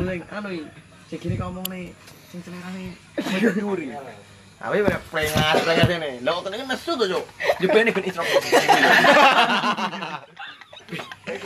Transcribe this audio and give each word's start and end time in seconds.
Sing 0.00 0.24
anu 0.32 0.48
iki? 0.48 0.64
Sing 1.12 1.18
gini 1.20 1.34
ngomong 1.36 1.66
nih 1.68 1.92
sing 2.32 2.40
selerane 2.40 2.96
nyuri. 3.60 3.92
Tapi 4.60 4.76
bener 4.84 5.00
plengas 5.12 5.56
plengas 5.64 5.88
ini. 5.88 6.20
Lah 6.24 6.32
kok 6.40 6.48
kan 6.48 6.68
nesu 6.68 6.92
to, 6.96 7.04
Cuk. 7.08 7.24
Jebene 7.60 7.92
ben 7.92 8.04
intro. 8.04 8.24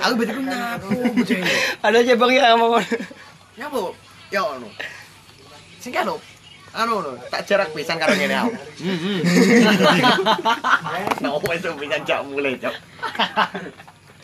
Aku 0.02 0.14
betul 0.19 0.43
nyapu. 0.43 0.88
Ada 1.82 1.98
aja 2.02 2.14
bang 2.14 2.30
ya 2.34 2.55
ngomong. 2.55 2.82
Nyapa? 3.59 3.80
Ya 4.30 4.42
anu. 4.42 4.69
Sing 5.83 5.95
anu. 5.95 6.19
Anu 6.75 7.06
no, 7.06 7.14
tak 7.30 7.47
jarak 7.47 7.70
pisan 7.70 8.02
karo 8.02 8.19
ngene 8.19 8.34
aku. 8.34 8.50
Hmm. 8.83 9.23
Nah, 11.23 11.30
opo 11.39 11.55
itu 11.55 11.70
pisan 11.78 12.02
cak 12.02 12.27
mulai, 12.27 12.59
Cuk. 12.59 12.75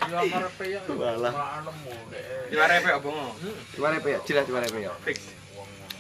Yo 0.09 0.17
karepe 0.33 0.65
ya. 0.73 0.81
Walah. 0.89 1.33
Nemu 1.67 1.93
dek. 2.09 2.23
Diwarepe 2.51 2.89
apa 2.89 3.09
ngono? 3.09 3.33
Diware 3.77 3.97
pe, 4.01 4.11
jelas 4.25 4.45
diware 4.49 4.69
pe 4.73 4.79
ya. 4.81 4.93
Fix. 5.05 5.19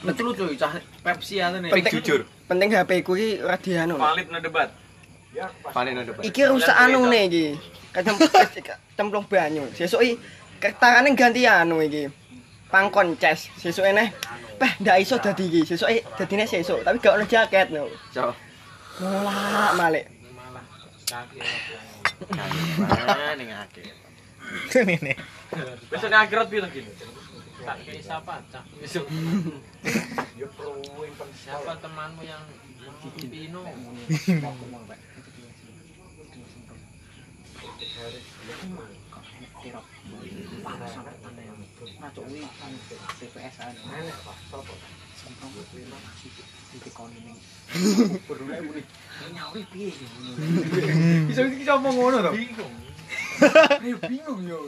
Lucu-lucu 0.00 0.56
cah 0.56 0.80
Pepsi 1.04 1.44
ane. 1.44 1.68
Penting 1.68 2.00
jujur. 2.00 2.20
Penting 2.48 2.68
HP 2.72 3.04
ku 3.04 3.12
iki 3.20 3.44
ora 3.44 3.60
dianu. 3.60 4.00
Valid 4.00 4.32
no 4.32 4.40
debat. 4.40 4.72
Iki 6.24 6.40
rusak 6.48 6.72
anu 6.72 7.04
nih 7.12 7.22
iki. 7.28 7.46
Kacem 7.92 8.16
cemplung 8.96 9.28
banyu. 9.28 9.68
Sesuk 9.76 10.00
iki 10.00 10.16
ketarane 10.56 11.12
ganti 11.12 11.44
anu 11.44 11.84
iki. 11.84 12.08
Pangkon 12.72 13.20
ces. 13.20 13.52
Sesuk 13.60 13.84
eneh. 13.84 14.08
Peh 14.56 14.72
ndak 14.80 15.04
iso 15.04 15.20
dadi 15.20 15.44
iki. 15.52 15.68
Sesuk 15.68 15.92
dadine 16.16 16.48
sesuk, 16.48 16.80
tapi 16.80 16.96
gak 16.98 17.20
ono 17.20 17.24
jaket 17.28 17.68
no. 17.68 17.84
Cuk. 18.16 18.32
Nolak 19.00 19.72
malik. 19.76 20.04
Malah 20.32 20.64
Kangen 22.28 23.34
ning 23.40 23.50
akhirat. 23.54 23.96
nih 24.84 25.16
Besok 25.88 26.08
ning 26.10 26.20
akhirat 26.20 26.46
piro 26.52 26.66
gitu? 26.68 26.92
Tak 27.60 27.76
kei 27.84 28.00
siapa 28.00 28.40
cah 28.48 28.64
besok. 28.80 29.04
Yo 30.36 30.48
siapa 31.36 31.72
temanmu 31.80 32.22
yang 32.24 32.44
Pino? 33.28 33.62
TPS 43.20 43.56
Nyauri 49.30 49.62
piye 49.72 49.88
iki? 49.88 50.06
Iso 51.30 51.40
iki 51.46 51.64
ngomong 51.64 51.94
ngono 51.96 52.18
to? 52.24 52.30
Bingung. 52.34 52.74
Ayo 53.80 53.96
bingung 54.04 54.40
yo. 54.48 54.58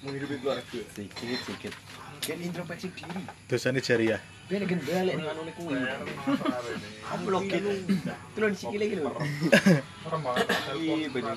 Menghidupi 0.00 0.36
keluarga. 0.40 0.80
Sikit 0.96 1.40
sikit. 1.44 1.74
Kan 2.20 2.38
introspeksi 2.40 2.88
diri. 2.92 3.22
Dosane 3.48 3.80
jariah. 3.80 4.20
Ben 4.48 4.64
gen 4.68 4.80
balik 4.84 5.16
anu 5.20 5.52
kuwi. 5.56 5.76
Amplok 7.12 7.42
gitu. 7.48 7.70
Tulun 8.36 8.54
sikile 8.56 8.84
iki 8.88 8.96
lho. 9.00 9.12
Iya 10.80 11.08
bener. 11.12 11.36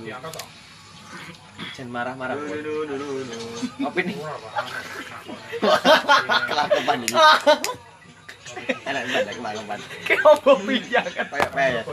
Jangan 1.73 1.89
marah-marah. 1.89 2.35
Apa 2.37 3.99
ini? 4.01 4.13
Kelakuan 6.49 6.99
ini. 7.01 7.17
Enak 8.85 9.03
banget 9.09 9.33
kelakuan. 9.33 9.79
Kayak 10.05 10.21
opo 10.29 10.51
piye 10.61 11.01
kan? 11.01 11.25
Kayak 11.29 11.49
kayak. 11.57 11.83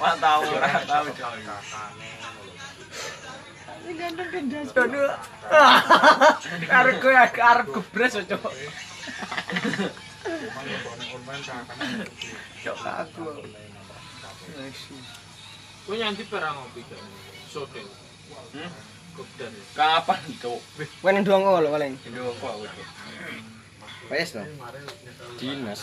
Wah 0.00 0.14
tahu 0.16 0.42
ora 0.56 0.80
tahu. 0.88 1.04
Arep 6.72 6.96
kowe 7.02 7.12
arep 7.12 7.66
gebres 7.68 8.14
cok. 8.16 8.52
Cok 12.62 12.78
aku. 12.86 13.24
Kowe 15.82 15.94
nyanti 15.98 16.22
perang 16.30 16.56
ngopi 16.56 16.86
gak? 16.86 17.02
Sote. 17.50 17.82
Hmm? 18.52 18.70
Kapan 19.76 20.20
cok? 20.40 20.60
Wen 21.04 21.16
ndonga 21.20 21.60
lho 21.60 21.68
paling. 21.72 21.94
Apa 21.96 22.48
aku? 22.52 22.82
Wes 24.12 24.32
to. 24.36 24.44
Dinas. 25.40 25.80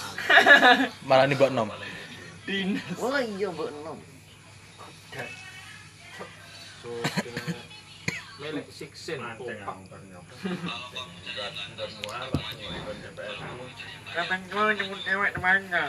Malah 1.08 1.26
ini 1.26 1.36
buat 1.38 1.52
nom. 1.54 1.70
Dinas. 2.46 2.98
Wah 2.98 3.22
iya 3.22 3.50
mbok 3.50 3.70
enom. 3.70 3.98
milik 8.40 8.68
Siksin 8.72 9.20
Kapan 14.10 14.42
mangga? 15.38 15.84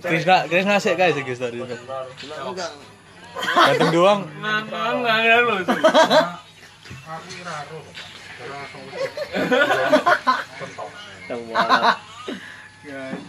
Krisna 0.00 0.36
guys 0.48 1.14
ya, 1.18 1.22
guys 1.22 1.38
tadi. 1.42 1.58
Dateng 3.68 3.90
doang. 3.92 4.24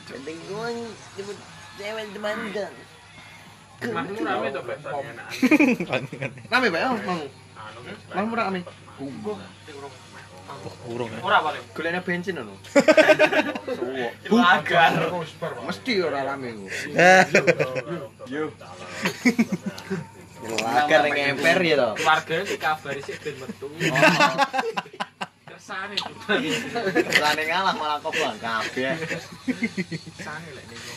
Penting 0.07 0.37
gua 0.47 0.67
nyebut 1.19 1.37
cewek 1.79 2.05
teman 2.15 2.37
kan. 2.55 2.73
Mahmu 3.79 4.19
rame 4.27 4.47
to 4.51 4.59
Pak 4.59 4.77
Rame 6.51 6.67
Pak, 6.67 6.81
oh, 6.83 6.99
mau. 7.07 8.27
Mau 8.27 8.35
rame. 8.43 8.59
Urung 10.89 11.11
ya. 11.13 11.19
Ora 11.23 11.37
paling. 11.45 11.63
Goleknya 11.71 12.01
bensin 12.03 12.41
ono. 12.41 12.59
Lagar. 14.27 14.93
Mesti 15.63 15.93
ora 16.03 16.19
rame 16.27 16.47
ku. 16.59 16.65
Yo. 18.27 18.51
Lagar 20.59 20.99
ning 21.07 21.15
emper 21.37 21.59
ya 21.63 21.75
to. 21.79 21.89
Keluarga 22.03 22.35
dikabari 22.43 23.01
sik 23.05 23.23
ben 23.23 23.35
metu. 23.39 23.67
Tuh. 25.69 26.41
Lane 27.21 27.43
ngalah 27.45 27.73
malah 27.77 27.97
kok 28.01 28.13
bang 28.17 28.37
kabeh. 28.41 28.93
Kersane 30.17 30.49
lek 30.57 30.65
niku. 30.65 30.93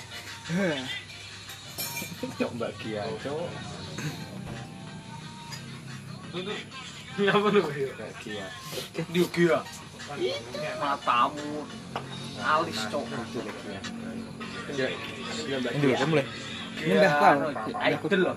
Cok 2.40 2.52
bagian, 2.56 3.08
cok. 3.20 3.48
Ngapa 7.20 7.48
lu? 7.52 7.60
Bagian. 8.00 8.50
Diogi 9.12 9.44
ya. 9.52 9.60
Matamu. 10.80 11.68
Alis 12.40 12.80
cok. 12.88 13.04
ini 14.72 15.84
lho, 15.92 16.06
mulai. 16.08 16.24
Bang. 17.20 17.38
Ayo 17.76 17.96
del 18.08 18.24
lho. 18.24 18.32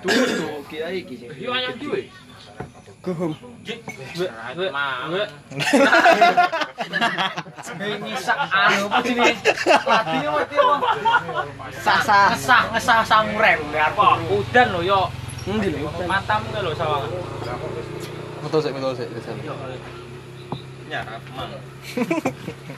Tuh 0.00 0.12
tuh 0.12 0.60
kiai 0.68 1.04
iki 1.04 1.14
sing. 1.24 1.32
Yo 1.40 1.56
anyang 1.56 1.76
duwe. 1.80 2.12
Mawek. 3.00 5.28
Ngisak 7.80 8.38
anu 8.52 8.92
apa 8.92 9.00
sini? 9.00 9.32
Latine 9.88 10.28
mati 10.28 10.56
apa? 10.60 10.76
Sasa. 11.80 12.36
Ngesah 12.36 12.62
ngesah 12.76 13.00
yo. 14.84 15.08
Endi? 15.48 15.80
Matamu 16.04 16.52
lho 16.60 16.76
mang. 16.76 17.08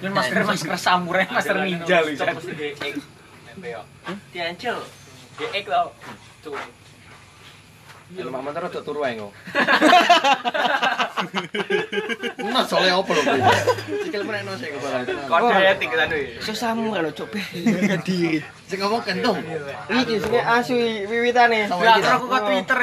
Masker 0.06 0.46
masker 0.46 0.78
masker 1.34 1.56
ninja. 1.66 1.98
Tuh. 6.42 6.58
Iya, 8.12 8.28
mama 8.28 8.52
terus 8.52 8.76
turu 8.84 9.00
ae 9.08 9.16
kok. 9.16 9.32
Mas 12.52 12.68
soalnya 12.68 13.00
apa 13.00 13.08
lho? 13.08 13.22
Sikil 14.04 14.28
menekno 14.28 14.52
sik 14.60 14.76
kepala. 14.76 15.00
Kode 15.06 15.54
etik 15.64 15.88
kan 15.88 16.12
kuwi. 16.12 16.36
Susamu 16.44 16.92
lho 16.92 17.08
cok 17.08 17.28
beh. 17.32 17.46
Diri. 18.04 18.44
Sing 18.68 18.84
ngomong 18.84 19.00
kentong. 19.00 19.40
Iki 19.88 20.14
sing 20.20 20.32
asu 20.36 20.76
wiwitane. 21.08 21.72
Ya 21.72 21.96
terus 21.96 22.20
aku 22.20 22.28
ke 22.28 22.38
Twitter 22.44 22.78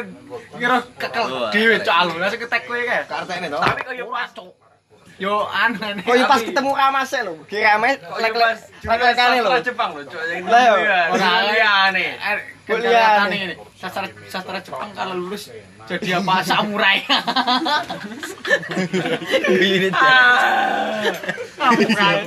kira 0.57 0.81
kekel 0.97 1.25
dhewe 1.53 1.77
cok 1.85 1.95
alu. 1.95 2.17
Langsung 2.17 2.41
ketek 2.41 2.65
kowe 2.65 2.81
kae. 2.81 3.05
Kartene 3.05 3.53
to. 3.53 3.61
Tapi 3.61 3.81
kok 3.85 3.93
yo 3.93 4.09
pas 4.09 4.33
cok. 4.33 4.49
yo 5.19 5.44
anu 5.51 5.77
aneh 5.83 6.04
kok 6.07 6.31
pas 6.31 6.42
ketemu 6.42 6.71
ramase 6.71 7.19
lho? 7.27 7.33
Kira 7.44 7.75
kelas 7.75 8.60
lek 8.88 9.00
lek 9.04 9.16
kane 9.19 9.38
lho 9.44 9.60
Jepang 9.60 9.92
lho 9.95 10.04
cok 10.07 10.24
yang 10.31 10.44
kuliah 10.48 10.71
ora 11.12 11.30
kuliah 11.44 11.83
nih? 11.92 12.10
Eh, 12.16 12.38
kuliah 12.63 13.27
nih? 13.27 13.39
sastra 13.75 14.07
sastra 14.31 14.60
Jepang 14.63 14.89
kalau 14.95 15.19
lulus 15.19 15.51
jadi 15.89 16.21
apa 16.21 16.45
samurai. 16.45 17.01
Ini 19.50 19.89
samurai. 21.57 22.18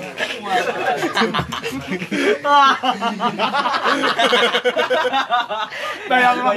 Bayang 6.10 6.38
lo. 6.42 6.52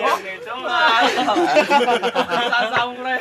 Samurai. 2.73 3.19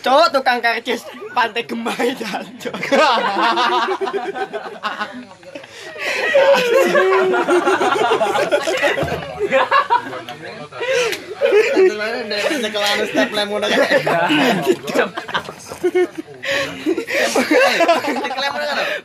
Cok 0.00 0.26
tukang 0.32 0.64
karcis 0.64 1.04
pantai 1.36 1.68
gemai 1.68 2.16
jancuk. 2.16 2.72
Kelamaan 12.68 13.06
step 13.08 13.28
lem 13.32 13.48
udah 13.48 13.68
kan. 13.68 13.88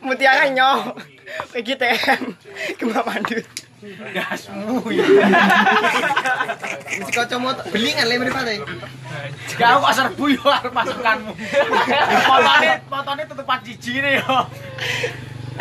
Mutiara 0.04 0.46
nyoh. 0.52 0.94
PGTM 1.50 2.22
ke 2.78 2.82
Mbak 2.86 3.04
Pandu. 3.04 3.38
Gasmu 4.14 4.80
ya. 4.94 5.04
Mesti 7.00 7.12
kacamata 7.12 7.62
belingan 7.68 8.06
le 8.08 8.14
mripate. 8.22 8.54
Gak 9.58 9.70
kok 9.82 9.92
serbu 9.92 10.24
yo 10.30 10.44
arep 10.46 10.72
pasukanmu. 10.72 11.32
Potone 12.28 12.70
potone 12.88 13.22
tutupan 13.28 13.58
jijine 13.66 14.24
yo. 14.24 14.36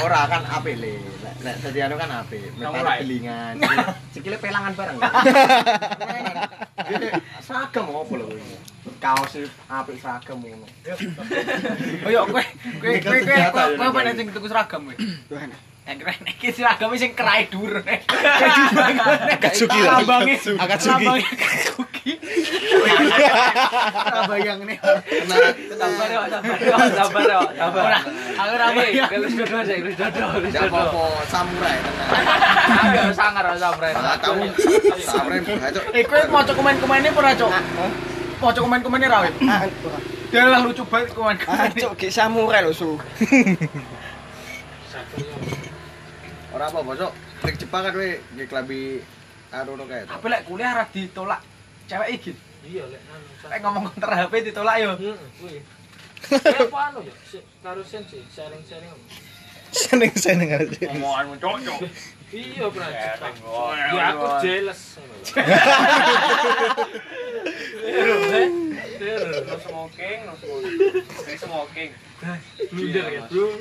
Ora 0.01 0.25
kan 0.25 0.41
apik 0.49 0.75
le. 0.81 0.97
Nek 1.21 1.35
nek 1.45 1.55
dadi 1.61 1.79
anu 1.85 1.95
kan 2.01 2.09
apik. 2.23 2.41
Samurai. 2.57 2.73
Metane 2.73 3.01
belingan. 3.05 3.53
Sikile 4.13 4.37
pelangan 4.41 4.73
bareng. 4.73 4.97
Seragam 7.45 7.85
opo 7.93 8.13
lho 8.17 8.25
kuwi? 8.31 8.41
Kaos 8.97 9.37
apik 9.69 10.01
seragam 10.01 10.41
ngono. 10.41 10.65
Oh 12.05 12.09
yo 12.09 12.25
kowe 12.25 12.43
kowe 12.81 12.97
kowe 13.03 13.19
kowe 13.53 13.87
kowe 13.93 14.01
nek 14.01 14.15
sing 14.17 14.27
tuku 14.33 14.47
seragam 14.49 14.89
kowe. 14.89 14.95
Yang 15.83 15.97
keren 15.99 16.23
iki 16.31 16.47
seragame 16.55 16.95
sing 16.95 17.11
kerai 17.11 17.43
dhuwur 17.51 17.83
nek. 17.83 18.07
Akatsuki 19.35 19.79
lah. 19.83 19.99
Lambange 19.99 20.39
Akatsuki. 20.39 21.03
lambange 21.03 21.27
Akatsuki. 21.27 22.13
Ora 23.93 24.21
bayang 24.31 24.63
nih. 24.63 24.79
Kena 24.79 25.35
Sabar 25.75 26.07
yo, 26.07 26.21
sabar 26.31 26.57
yo, 26.63 26.75
sabar 26.87 27.23
yo, 27.27 27.41
sabar. 27.51 27.91
Aku 27.99 28.53
bayang. 28.79 29.09
Wis 29.11 29.33
dodo 29.35 29.55
aja, 29.59 29.73
wis 29.83 29.95
dodo, 29.99 30.23
dodo. 30.39 30.59
apa-apa 30.63 31.01
samurai 31.27 31.75
tenan. 31.75 32.07
Aku 33.03 33.11
sangar 33.11 33.45
sabar. 33.59 33.91
Ah, 33.91 34.15
kamu 34.23 34.43
samurai 35.03 35.39
bacok. 35.43 35.83
Eh 35.91 36.03
kowe 36.07 36.21
maca 36.31 36.51
komen-komene 36.55 37.11
ora, 37.11 37.31
Cuk? 37.35 37.51
Maca 38.39 38.59
komen-komene 38.63 39.05
ra, 39.11 39.17
weh. 39.27 39.33
Ah, 39.51 39.67
Dia 40.31 40.47
lah 40.47 40.63
lucu 40.63 40.87
banget 40.87 41.11
komen-komene. 41.11 41.75
cok 41.75 41.93
gek 41.99 42.07
samurai 42.09 42.63
lho 42.63 42.71
su. 42.71 42.95
Ora 46.63 46.71
apa-apa, 46.71 46.95
Cok. 46.95 47.13
Nek 47.43 47.55
Jepang 47.59 47.83
kan 47.83 47.91
kowe 47.91 48.07
nggih 48.07 48.47
klambi 48.47 49.03
anu 49.51 49.75
no 49.75 49.83
kae. 49.83 50.07
Tapi 50.07 50.25
lek 50.31 50.47
kuliah 50.47 50.71
ra 50.71 50.87
ditolak 50.87 51.43
cewek 51.91 52.09
iki. 52.15 52.31
Iya, 52.63 52.87
lek 52.87 53.03
anu. 53.03 53.27
Lek 53.51 53.59
ngomong 53.59 53.83
konter 53.91 54.07
HP 54.15 54.33
ditolak 54.47 54.79
yo. 54.79 54.95
Heeh, 54.95 55.19
kuwi. 55.43 55.59
Apa 56.31 56.79
anu 56.87 57.03
Karo 57.59 57.83
sen 57.83 58.07
sih, 58.07 58.23
sharing-sharing. 58.31 58.95
Seneng-seneng 59.75 60.55
aja. 60.55 60.87
Omonganmu 60.87 61.35
cocok. 61.43 61.83
Iya, 62.31 62.65
Bro. 62.71 62.87
Ya 62.87 64.15
aku 64.15 64.25
jealous. 64.39 65.03
No 69.03 69.59
smoking, 69.59 70.19
no 70.23 70.33
smoking. 70.39 70.79
No 71.11 71.35
smoking. 71.43 71.91
Blunder 72.71 73.05
ya, 73.11 73.21
Bro. 73.27 73.51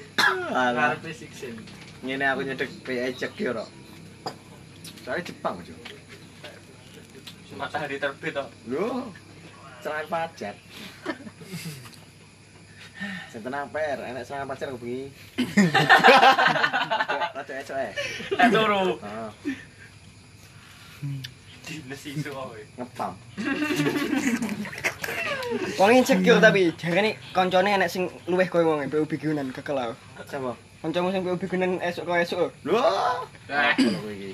Karepe 0.55 1.11
siksen. 1.11 1.59
Ngene 2.03 2.25
aku 2.27 2.41
nyedek 2.43 2.71
PI 2.83 3.15
cek 3.15 3.39
yo, 3.39 3.55
Rok. 3.55 3.69
Soalnya 5.07 5.23
Jepang, 5.23 5.55
Cok. 5.63 5.79
Matahari 7.55 7.97
terbit 8.01 8.33
toh. 8.35 8.49
Lho. 8.67 9.07
Serangan 9.83 10.07
pajak. 10.11 10.57
Sing 13.31 13.41
tenang 13.43 13.67
per, 13.71 13.99
enek 14.03 14.25
serangan 14.27 14.51
pajak 14.51 14.71
aku 14.73 14.83
bengi. 14.83 15.11
Rada 17.35 17.55
ecok 17.61 17.79
eh. 17.79 17.93
Turu. 18.51 18.99
Heeh, 18.99 19.31
Dinas 21.63 22.03
iso 22.03 22.31
kowe. 22.35 22.61
ngepam. 22.79 23.13
Wong 25.79 25.91
insecure 25.95 26.43
tapi 26.43 26.75
jarene 26.79 27.15
koncone 27.31 27.71
enek 27.79 27.91
sing 27.91 28.11
luwih 28.27 28.51
koyo 28.51 28.75
wong 28.75 28.91
PU 28.91 29.07
bigunan 29.07 29.55
kekelau. 29.55 29.95
Siapa? 30.27 30.72
Kancamu 30.83 31.15
sing 31.15 31.23
PU 31.23 31.39
bigunan 31.39 31.79
esuk 31.79 32.05
koyo 32.11 32.23
esuk. 32.27 32.51
Lho. 32.67 32.83
Eh. 33.47 33.73
Kalau 33.79 34.01
kowe 34.03 34.13
iki. 34.13 34.33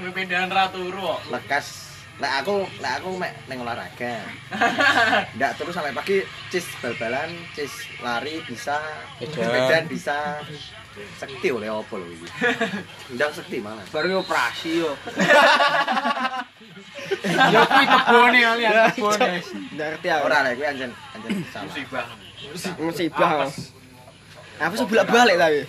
Pindahan 0.00 0.48
ra 0.48 0.72
turu 0.72 1.00
kok. 1.04 1.20
lekas 1.32 1.86
lek 2.16 2.32
aku 2.40 2.64
lek 2.80 2.92
aku 2.96 3.12
mek 3.20 3.32
ning 3.44 3.60
olahraga 3.60 4.24
ndak 5.36 5.52
terus 5.60 5.76
sampai 5.76 5.92
pagi 5.92 6.24
cis 6.48 6.64
bal-balan 6.80 7.28
cis 7.52 7.68
lari 8.00 8.40
bisa 8.48 8.80
sepedaan 9.20 9.84
bisa 9.84 10.40
sekti 11.20 11.52
oleh 11.52 11.68
opo 11.68 12.00
lho 12.00 12.08
iki 12.08 12.24
ndak 13.20 13.36
sekti 13.36 13.60
malah 13.60 13.84
Baru 13.92 14.24
operasi 14.24 14.80
yo. 14.80 14.96
Yo 17.52 17.60
kuwi 17.68 17.84
kebone 17.84 18.38
kalian 18.40 18.72
kebone. 18.96 19.32
Ndak 19.76 19.86
ngerti 19.92 20.08
aku. 20.08 20.24
ora 20.24 20.36
lek 20.48 20.52
kuwi 20.56 20.66
anjen 20.72 20.90
anjen 21.12 21.30
salah 21.52 21.68
Musibah. 21.68 22.06
musibah. 22.80 23.44
Apa 24.56 24.72
sih 24.72 24.86
bolak-balik 24.88 25.36
tapi? 25.36 25.60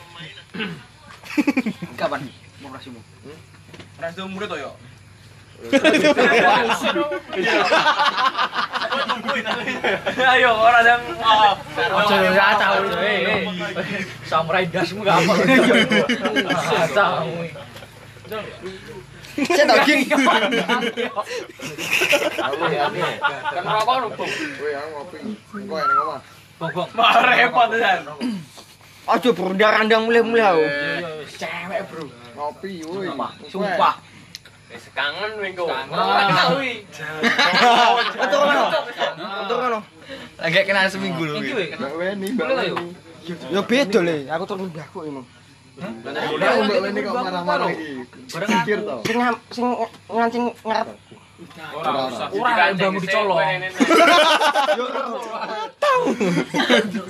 Kapan 1.99 2.23
operasimu? 2.63 2.99
Ora 3.99 4.07
itu 4.13 4.23
murid 4.31 4.47
toh 4.47 4.59
yo. 4.59 4.71
Ayo 10.37 10.53
ora 10.53 10.79
yang 10.85 11.01
oh. 11.17 11.53
Ojo 11.97 12.15
ya 12.29 12.53
tahu. 12.61 12.93
Eh, 13.01 13.41
samurai 14.29 14.69
dasmu 14.69 15.01
gak 15.01 15.17
apa. 15.17 15.33
Tahu. 16.93 17.29
Saya 19.37 19.65
tau 19.65 19.77
gini. 19.85 20.05
Kan 23.49 23.63
rokok 23.65 23.95
lho, 23.97 24.07
Bung. 24.13 24.29
kowe 24.29 24.71
aku 24.73 24.89
ngopi 24.93 25.17
engko 25.57 25.75
ya 25.77 25.85
ning 25.89 25.99
omah 26.01 26.21
Bong-bong. 26.57 26.89
Mah 26.97 27.21
repot 27.21 27.69
kan. 27.77 27.99
Aduh 29.07 29.31
berundang-undang 29.31 30.03
mulai-mulai 30.03 30.43
aku. 30.43 30.65
Cewek, 31.39 31.81
Bro. 31.87 32.03
ngopi 32.37 32.85
woi 32.85 33.09
Sumpah. 33.49 33.95
Wis 34.67 34.85
kangen 34.91 35.31
minggu. 35.41 35.63
Kangen. 35.63 36.27
Iki. 36.59 36.73
Atur 38.19 38.39
kono. 38.43 38.65
Atur 39.47 39.57
kono. 39.63 39.79
Lagi 40.37 40.59
kena 40.67 40.91
seminggu 40.91 41.23
loh. 41.23 41.35
Iki 41.39 41.51
weh. 41.55 41.67
mbak 41.73 41.93
Weni 41.97 42.27
mbak 42.35 42.45
Boleh 42.45 42.55
lah, 42.55 42.65
Weni 42.67 42.93
Yo 43.51 43.59
beda 43.63 43.99
le, 44.03 44.23
aku 44.31 44.43
turun 44.47 44.71
mbahku 44.71 44.99
ini. 45.07 45.23
udah 46.07 46.49
mbak 46.63 46.77
Weni 46.83 46.99
kok 47.01 47.13
marah-marah 47.15 47.67
iki 47.71 47.89
pikir 48.27 48.77
to 48.83 48.95
Sing 49.07 49.17
sing 49.55 49.67
ngancing 50.11 50.45
ngarep. 50.67 50.97
Ora 51.69 52.09
usah. 52.09 52.27
Ora 52.33 52.73
ilmu 52.73 52.97
dicolong. 52.97 53.37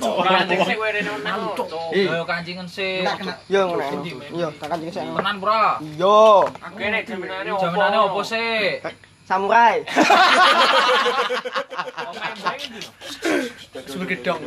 Ora 0.04 0.40
nek 0.44 0.60
sik 0.68 0.78
wene 0.84 1.00
nang. 1.08 1.42
Eh. 1.96 2.08
Kancingan 2.28 2.68
sih. 2.68 3.08
Enggak 3.08 3.16
kena. 3.24 3.34
Yo 3.48 3.62
ngono. 3.72 3.88
Yo 4.36 4.48
tak 4.60 4.68
kancing 4.76 4.92
sik. 4.92 5.04
Tenan, 5.08 5.36
Bro. 5.40 5.80
Yo, 5.96 6.44
Kene 6.76 7.00
jaminane 7.08 7.50
opo? 7.56 7.64
Jamanane 7.64 7.98
opo 8.04 8.20
sih? 8.28 8.84
samurai. 9.28 9.84
Sudah 13.88 14.08
gedong. 14.12 14.42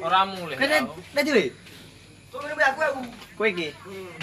Ora 0.00 0.20
mulih. 0.24 0.56
Nanti 1.12 1.30
weh. 1.36 1.48
Kowe 3.36 3.48
iki. 3.52 3.68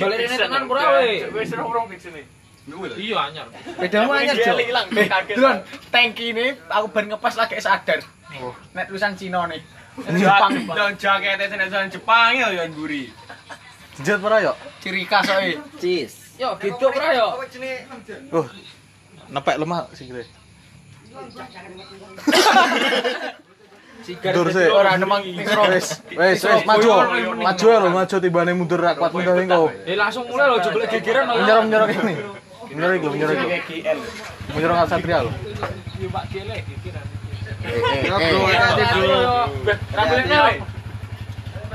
Ini 0.01 0.35
tenan, 0.37 0.65
Bro, 0.65 0.81
weh. 0.97 1.29
Wis 1.29 1.53
rong 1.53 1.93
di 1.93 1.97
sini. 2.01 2.40
Iya, 2.69 3.17
anyar. 3.25 3.47
Bedamu 3.79 4.13
anyar, 4.13 4.35
Jo. 4.37 4.53
Kaget. 4.85 5.35
Duluan, 5.35 5.57
tangki 5.89 6.29
ini 6.29 6.53
aku 6.69 6.87
ben 6.93 7.09
ngepas 7.09 7.33
lagi 7.33 7.57
sadar. 7.57 7.99
Nek 8.77 8.85
tulisan 8.87 9.17
Cina 9.17 9.49
nih. 9.49 9.61
Jepang, 9.91 10.55
dong 10.71 10.95
jakete 10.95 11.51
senesan 11.51 11.91
Jepang 11.91 12.31
ya 12.31 12.47
yo 12.47 12.63
mburi. 12.71 13.11
Jujur 13.99 14.23
para 14.23 14.39
yuk. 14.39 14.55
Ciri 14.79 15.03
khas 15.03 15.27
soe. 15.27 15.59
cis 15.83 16.39
Yo, 16.39 16.55
gitu, 16.63 16.89
Bro, 16.89 17.09
yo. 17.11 17.27
Uh, 18.31 18.47
nepek 19.29 19.59
lemah 19.59 19.91
sih 19.91 20.07
kira. 20.07 20.23
Sigar 24.01 24.33
ora 24.73 24.97
nemang 24.97 25.21
Wes, 25.69 26.01
wes, 26.17 26.39
wes 26.41 26.63
maju. 26.65 26.89
Maju 27.35 27.67
lo, 27.67 27.87
maju 27.91 28.15
tibane 28.17 28.51
mundur 28.55 28.79
ra 28.81 28.95
kuat 28.95 29.11
mundur 29.11 29.37
engko. 29.37 29.69
Eh 29.85 29.99
langsung 29.99 30.25
mulai 30.25 30.49
lho 30.49 30.57
jebule 30.63 30.87
gegeran 30.87 31.29
lho. 31.29 31.35
Menyerang 31.35 31.65
menyerang 31.67 31.89
ini. 31.99 32.15
Menyuruh 32.71 32.95
gue, 33.03 33.11
menyuruh 33.11 33.35
gue. 33.35 33.59
Menyuruh 34.55 34.75
Al 34.79 34.87
Satria 34.87 35.27
lo. 35.27 35.31
Eh, 37.61 37.77
eh, 37.77 38.09
eh. 40.23 40.57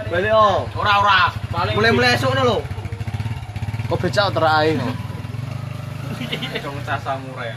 Balik 0.06 0.32
oh. 0.32 0.64
Ora 0.78 0.92
ora. 1.02 1.20
Mulai 1.74 1.92
mulai 1.92 2.14
esok 2.16 2.32
lo. 2.40 2.62
Kok 3.90 3.98
becak 4.00 4.32
terakhir 4.32 4.80
lo. 4.80 4.90
Cah 6.86 6.98
samurai. 7.02 7.50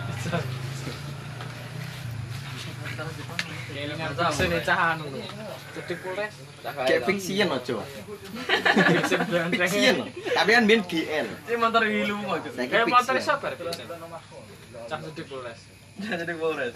Sini 4.36 4.60
cahan 4.66 4.98
lo. 5.00 5.10
Cetik 5.78 5.98
polres. 6.04 6.49
Kayak 6.60 7.02
fiksian 7.06 7.48
ojo. 7.50 7.80
Fiksian. 9.52 9.96
Tapi 10.30 10.50
kan 10.52 10.64
biyen 10.64 10.82
GL. 10.84 11.28
Ini 11.46 11.56
motor 11.56 11.82
hilu. 11.84 12.18
Saiki 12.50 12.68
Kayak 12.68 12.88
motor 12.88 13.14
fiksian. 13.16 13.40
sabar. 13.40 13.52
Cah 14.86 14.98
cedik 15.00 15.26
Polres. 15.26 15.60
Jadi 16.00 16.34
Polres. 16.34 16.74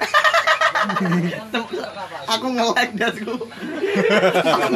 Aku 2.29 2.45
nge-like 2.49 2.93
dasku. 2.93 3.33
Aku. 4.43 4.67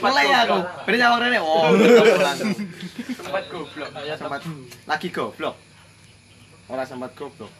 Nge-like 0.00 0.34
aku. 0.38 0.58
Beri 0.84 0.96
nyawang 0.96 1.20
rene. 1.20 1.38
Oh, 1.38 1.70
Sempat 3.16 3.44
goblok. 3.50 3.90
sempat 4.14 4.40
lagi 4.86 5.08
goblok. 5.10 5.54
Ora 6.66 6.82
sempat 6.82 7.10
goblok. 7.14 7.50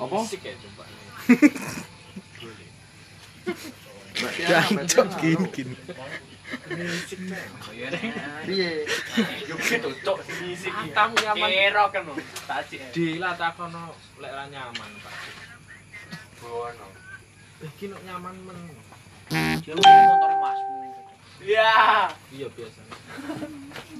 Apa? 0.00 0.18
Sik 0.24 0.42
ya 0.44 0.54
coba. 0.60 0.84
Jancok 4.16 5.06
gini 5.20 5.46
gini. 5.52 5.76
Piye? 8.46 8.70
Tamu 10.94 11.14
nyaman. 11.18 11.48
Kero 11.50 11.84
kan 11.92 12.02
lo. 12.06 12.14
Tak 12.46 12.60
cik. 12.70 12.80
Dila 12.94 13.34
takono 13.34 13.92
lek 14.22 14.32
ra 14.32 14.44
nyaman, 14.48 14.90
Pak. 15.02 15.14
Bono. 16.40 16.88
Eh 17.60 17.70
ki 17.76 17.90
nek 17.90 18.00
nyaman 18.06 18.34
men. 18.46 18.58
motor 20.06 20.32
masmu. 20.38 20.76
Iya. 21.42 21.74
Iya 22.32 22.46
biasa. 22.54 22.80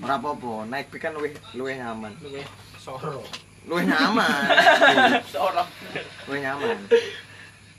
Ora 0.00 0.14
apa-apa, 0.20 0.70
naik 0.70 0.92
kan 0.96 1.12
luwih 1.12 1.34
luwih 1.58 1.76
nyaman. 1.76 2.14
Luwih 2.22 2.46
soro. 2.78 3.26
Luwih 3.66 3.82
nyaman. 3.82 4.46
Seorang. 5.26 5.68
Luwih 6.30 6.40
nyaman. 6.42 6.78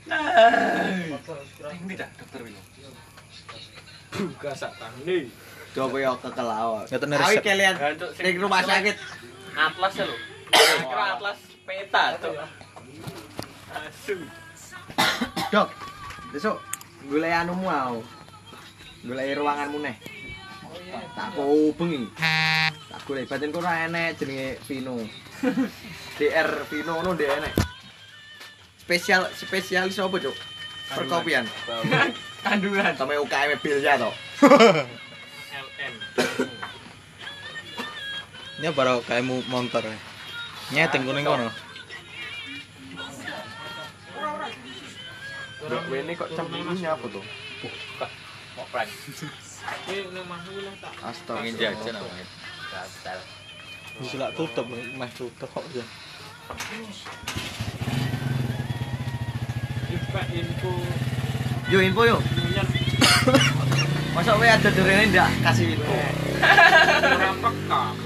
Dah 0.08 2.10
dokter 2.16 2.40
ini. 2.44 2.60
Buka 4.08 4.52
sak 4.52 4.72
tangi. 4.76 5.32
Coba 5.72 5.96
yo 6.00 6.12
kekelawak. 6.20 6.84
Ngeten 6.88 7.12
Awi 7.12 7.20
resep. 7.20 7.42
kalian 7.44 7.74
ning 8.20 8.36
rumah 8.40 8.60
sakit. 8.64 8.96
Atlas 9.56 9.92
ya 9.96 10.04
lo. 10.04 10.16
Kira 10.52 11.04
atlas 11.16 11.38
peta 11.64 12.04
tuh. 12.20 12.32
Asu. 13.68 14.16
Dok, 15.52 15.68
besok 16.32 16.56
golek 17.08 17.32
anumu 17.32 17.68
mau. 17.68 18.00
Golek 19.04 19.36
ruanganmu 19.40 19.78
neh. 19.84 19.96
Tak 21.16 21.28
kau 21.36 21.72
bengi. 21.76 22.08
Tak 22.16 23.00
golek 23.04 23.28
batin 23.28 23.52
kok 23.52 23.60
ora 23.60 23.84
enek 23.88 24.16
jenenge 24.20 24.56
Vino. 24.64 25.04
DR 26.18 26.50
Vino 26.66 26.92
ngono 26.98 27.14
ndek 27.14 27.30
enek. 27.30 27.54
Spesial 28.82 29.28
spesialis 29.36 29.98
apa, 30.00 30.16
Cuk? 30.18 30.36
Perkopian. 30.88 31.44
Kandungan. 32.42 32.92
Sama 32.98 33.14
UKM 33.20 33.60
Bilja 33.60 34.00
to. 34.00 34.10
LM. 35.52 35.94
Ini 38.58 38.68
baru 38.74 39.04
kayak 39.06 39.22
mau 39.22 39.38
motor 39.46 39.86
ya. 39.86 39.98
Nyeteng 40.74 41.06
kuning. 41.06 41.26
Dok, 45.68 45.84
ini 45.92 46.16
kok 46.16 46.32
cembulunya 46.32 46.96
apa 46.96 47.06
tuh? 47.12 47.24
Mau 48.56 48.66
prank. 48.72 48.88
Nang 50.14 50.24
masuk 50.26 50.54
lah 50.64 50.74
tak. 50.80 50.92
Astaga. 51.04 51.44
Ingin 51.44 51.54
jajan 51.60 51.92
namanya. 52.00 52.26
Gatel. 52.72 53.37
Dicelak 53.98 54.30
tutup 54.38 54.66
mah 54.94 55.10
tutup 55.18 55.50
kok 55.50 55.64
ya. 55.74 55.82
info. 60.30 60.72
Yo 61.68 61.78
info 61.82 62.02
yo. 62.06 62.18
Masa 64.14 64.34
weh 64.38 64.50
ada 64.50 64.70
ini 64.70 65.10
ndak? 65.10 65.30
Kasih 65.42 65.74
info. 65.74 65.98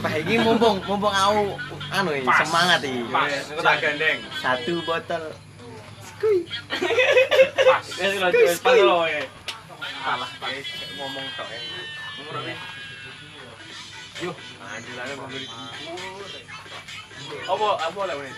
Pak 0.00 0.12
iki 0.24 0.40
mumpung 0.40 0.80
mumpung 0.88 1.12
aku 1.12 1.60
anu 1.92 2.10
semangat 2.40 2.80
ini. 2.84 3.04
Satu 4.40 4.80
botol. 4.88 5.24
Salah, 10.02 10.30
Apa 17.42 17.68
apa 17.76 18.00
ini? 18.16 18.32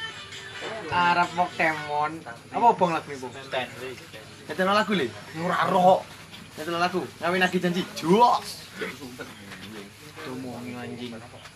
Arab 0.90 1.28
Pokemon. 1.34 2.12
Apa 2.26 2.66
bong 2.74 2.90
lagu 2.90 3.08
iku? 3.14 3.28
Stanley. 3.46 3.94
Nyetel 4.50 4.66
lagu 4.66 4.92
le. 4.98 5.06
Ora 5.38 5.66
roh. 5.70 6.02
Nyetel 6.58 6.76
lagu. 6.78 7.02
Ngawin 7.22 7.40
lagi 7.42 7.58
janji. 7.62 7.82
Jos. 7.94 8.66
Domongi 10.24 10.72
anjing. 10.74 11.12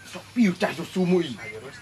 Sok 0.09 0.25
piu 0.33 0.53
dah 0.55 0.71
sumu 0.73 1.21
iki. 1.25 1.35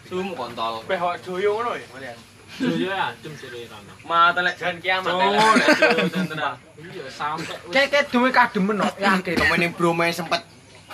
Sumu 0.08 0.32
kontol. 0.32 0.82
Beh 0.88 0.98
awak 0.98 1.20
doyo 1.20 1.60
ngono 1.60 1.76
ya. 1.76 2.14
Joyo 2.56 2.88
ya 2.88 3.12
adem 3.12 3.34
sire 3.36 3.68
rana. 3.68 3.92
Mata 4.06 4.40
lek 4.40 4.56
jan 4.56 4.80
kiamat. 4.80 5.12
Oh, 5.12 5.52
lek 5.52 5.68
doyo 5.76 6.06
tenan. 6.10 6.56
Iya 6.80 7.06
sampai 7.10 7.56
wis 7.66 7.74
Kayak 7.74 7.88
kayak 7.92 8.06
duwe 8.08 8.30
kademen 8.32 8.80
kok. 8.80 8.94
Yakin 9.02 9.34
temen 9.36 9.58
ning 9.60 9.72
Bromo 9.76 10.02
sempet 10.08 10.42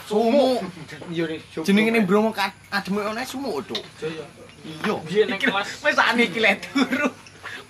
sumu. 0.08 0.60
iya 1.10 1.24
nih. 1.28 1.40
Jenenge 1.66 1.90
ning 1.92 2.04
Bromo 2.06 2.30
kademe 2.34 3.00
ono 3.02 3.20
sumu, 3.24 3.62
Cuk. 3.62 3.82
Joyo. 4.00 4.24
Iya. 4.62 4.94
Biyen 5.06 5.26
ning 5.30 5.40
kelas 5.42 5.82
Wis 5.82 5.94
sakniki 5.94 6.38
lek 6.38 6.62
turu. 6.66 7.08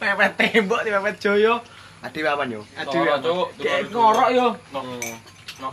Mepet 0.01 0.33
tembok 0.39 0.81
di 0.85 0.91
mepet 0.91 1.17
Joyo. 1.21 1.62
Adewe 2.03 2.29
apa 2.29 2.43
yo? 2.51 2.67
Aduh, 2.83 3.07
cuk. 3.23 3.49
Kayak 3.62 3.95
ngorok 3.95 4.29
yo. 4.35 4.47
No. 5.62 5.71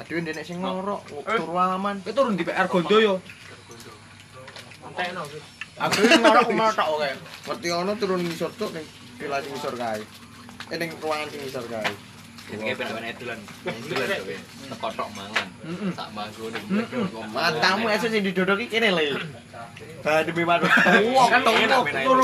Adewe 0.00 0.18
ndek 0.24 0.46
sing 0.46 0.58
ngorok, 0.64 1.04
turu 1.28 1.52
aman. 1.58 2.00
Itu 2.00 2.16
turun 2.16 2.40
di 2.40 2.44
PR 2.48 2.66
Gondo 2.66 2.96
yo. 2.96 3.14
Aku 5.78 5.98
ini 6.02 6.16
ngorok 6.18 6.44
kumaha 6.50 6.74
tok 6.74 6.98
kae. 6.98 7.14
Ngerti 7.46 7.68
ono 7.70 7.92
turun 7.94 8.20
ngisor 8.26 8.50
tok 8.58 8.74
ning 8.74 8.86
villa 9.14 9.38
sing 9.38 9.52
ngisor 9.54 9.74
kae. 9.78 10.02
Eh 10.74 10.76
ning 10.80 10.90
ruangan 10.98 11.28
sing 11.30 11.40
ngisor 11.46 11.64
kae. 11.70 11.92
Ini 12.48 12.72
bener-bener 12.72 13.12
edulan. 13.12 13.38
Edulan 13.68 14.08
kowe. 14.08 14.36
Tekotok 14.72 15.08
mangan. 15.12 15.46
Sak 15.92 16.08
manggo 16.16 16.44
ning. 16.48 16.64
Matamu 17.28 17.86
esuk 17.92 18.08
sing 18.08 18.22
didodoki 18.24 18.72
kene 18.72 18.88
le. 18.96 19.20
Bah 20.00 20.24
demi 20.24 20.48
madu. 20.48 20.64
Wong 21.16 21.28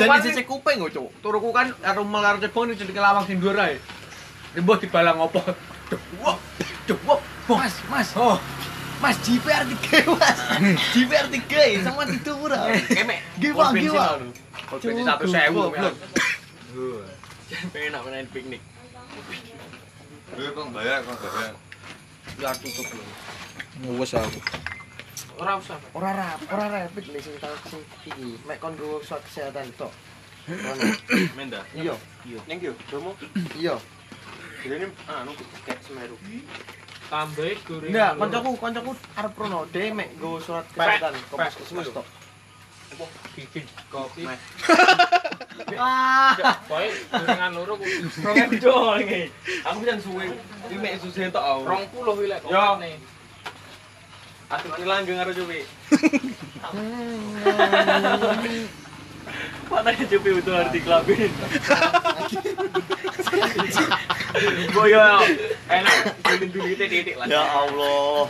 Kan 0.00 0.20
sisi 0.24 0.48
kuping 0.48 0.80
kok, 0.80 0.90
Cuk. 0.96 1.08
Turuku 1.20 1.52
kan 1.52 1.76
karo 1.76 2.08
melar 2.08 2.40
cebong 2.40 2.72
di 2.72 2.96
lawang 2.96 3.28
sing 3.28 3.36
dhuwur 3.36 3.60
ae. 3.60 3.76
Rembuh 4.56 4.80
dibalang 4.80 5.18
opo? 5.20 5.44
Wah, 6.22 6.38
wah, 7.04 7.20
Mas, 7.44 7.74
Mas. 7.92 8.08
Oh. 8.16 8.40
Mas 9.04 9.20
JPR 9.20 9.68
3 9.68 10.08
Mas. 10.16 10.38
JPR 10.96 11.26
3 11.28 11.84
sama 11.84 12.08
itu 12.08 12.32
murah. 12.40 12.72
Kemek. 12.88 13.20
Giwa 13.36 13.74
giwa. 13.76 14.16
Bensin 14.80 15.04
satu. 15.04 15.28
Pengen 17.74 17.90
nak 17.92 18.02
main 18.08 18.26
piknik. 18.32 18.62
Ya 22.34 22.50
tutup 22.58 22.88
lho. 22.90 23.04
Ngewes 23.82 24.12
aku. 24.18 24.38
Ora 25.38 25.58
usah. 25.58 25.78
Ora 25.94 26.10
rap, 26.14 26.38
ora 26.50 26.66
rapid 26.70 27.04
le 27.10 27.18
sing 27.22 27.34
sing 27.70 27.82
iki. 28.06 28.38
Mek 28.46 28.58
kon 28.58 28.74
go 28.74 28.98
suat 29.02 29.22
kesehatan 29.26 29.70
tok. 29.78 29.90
Menda. 31.38 31.62
Iya, 31.74 31.94
Neng 32.50 32.58
yo, 32.60 32.74
domo. 32.90 33.14
iya. 33.54 33.78
Jadi 34.64 34.88
anu 35.06 35.32
kayak 35.66 35.78
Semeru. 35.84 36.16
Tambah 37.12 37.52
goreng. 37.68 37.90
Enggak, 37.92 38.12
koncoku, 38.16 38.50
koncoku 38.56 38.90
arep 39.14 39.32
prono 39.36 39.60
dhewe 39.70 39.88
mek 39.92 40.08
go 40.18 40.40
surat 40.40 40.64
kesehatan 40.72 41.14
ke 41.14 41.34
puskesmas 41.36 41.88
tok. 42.98 43.10
bikin 43.34 43.64
kopi. 43.90 44.22
Ah, 45.74 46.34
Pokoke 46.66 46.90
gorengan 47.10 47.50
loro 47.54 47.74
kudu 47.78 48.10
Rongen 48.22 48.50
dol 48.58 48.98
iki. 49.02 49.30
Aku 49.66 49.78
jan 49.86 49.98
suwe. 50.02 50.26
Iki 50.66 50.76
mek 50.78 50.98
susah 51.02 51.30
tok 51.30 51.44
aku. 51.44 51.62
20 52.04 52.20
wile 52.22 52.36
kok. 52.42 52.50
Yo. 52.50 52.78
nih. 52.82 52.94
Aku 54.50 54.66
ini 54.76 54.84
langgeng 54.86 55.18
karo 55.18 55.32
cuwi. 55.34 55.60
Matanya 59.70 60.04
cupi 60.06 60.28
itu 60.36 60.50
harus 60.52 60.70
dikelabin. 60.70 61.32
Gue 64.74 64.86
ya 64.90 65.22
enak 65.70 65.96
dulu 66.20 66.44
dulu 66.50 66.68
itu 66.68 66.84
titik 66.90 67.14
lah. 67.16 67.26
Ya 67.30 67.42
Allah. 67.42 68.28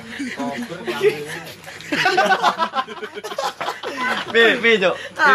Pi, 4.35 4.43
pi, 4.63 4.71
Cok. 4.81 4.97
Pi, 5.15 5.33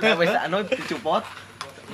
pi. 0.00 0.08
Wis 0.20 0.32
anu 0.44 0.58
dicupot. 0.68 1.24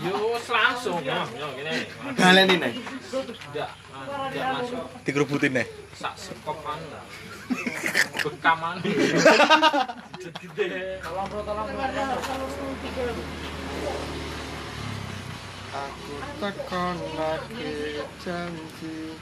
Yus 0.00 0.46
langsung. 0.48 1.02
Yo, 1.04 1.18
yo 1.36 1.46
ngene. 1.56 1.72
Galeni 2.16 2.56
nih. 2.56 2.72
tidak 3.10 3.70
Ndak 4.00 4.46
masuk. 4.62 4.84
Dikerubutin 5.04 5.52
nih. 5.60 5.66
Sak 5.92 6.14
sekopan. 6.16 6.78
Bekaman. 8.22 8.76
Tolong, 11.02 11.26
bro, 11.30 11.40
tolong. 11.42 11.66
Aku 15.70 16.14
tekan 16.42 16.96
lagi 17.14 18.02
janji. 18.22 19.14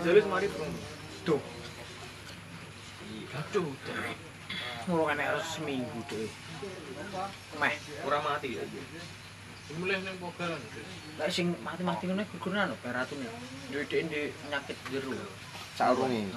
Jalis 0.00 0.24
mari, 0.24 0.46
Bro. 0.48 0.64
Tuh. 1.28 1.40
Aduh. 3.32 3.72
Ngono 4.88 5.02
kan 5.08 5.18
harus 5.18 5.46
seminggu 5.56 6.00
tuh. 6.10 6.28
Meh, 7.56 7.74
Kurang 8.04 8.22
mati 8.26 8.58
ya. 8.58 8.64
Mulai 9.72 10.04
nang 10.04 10.18
pogal. 10.20 10.52
lek 11.16 11.28
sing 11.28 11.52
mati-mati 11.64 12.04
ngene 12.08 12.24
gurgurna 12.28 12.68
lho 12.68 12.76
beratune. 12.84 13.24
Duwe 13.72 13.84
penyakit 13.88 14.76
jero. 14.92 15.12
Saurungi. 15.78 16.28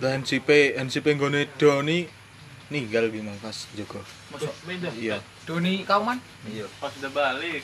Dan 0.00 0.22
NCP 0.24 0.78
NCP 0.78 1.06
nggone 1.18 1.50
Doni 1.58 2.06
ninggal 2.70 3.10
ki 3.10 3.20
Mang 3.20 3.36
pas 3.42 3.66
Joko. 3.74 4.00
Masuk. 4.30 4.54
Iya. 4.96 5.18
Doni 5.44 5.82
kauman? 5.82 6.22
Pas 6.78 6.92
udah 6.94 7.10
balik. 7.10 7.62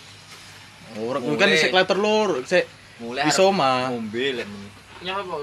Ora 0.99 1.19
kan 1.19 1.51
sik 1.55 1.71
kleter 1.75 1.99
lur, 1.99 2.43
sik 2.47 2.67
Mulai 3.03 3.29
isoma. 3.31 3.89
ngombe 3.93 4.43
lek. 4.43 4.49
Nyapa. 5.03 5.37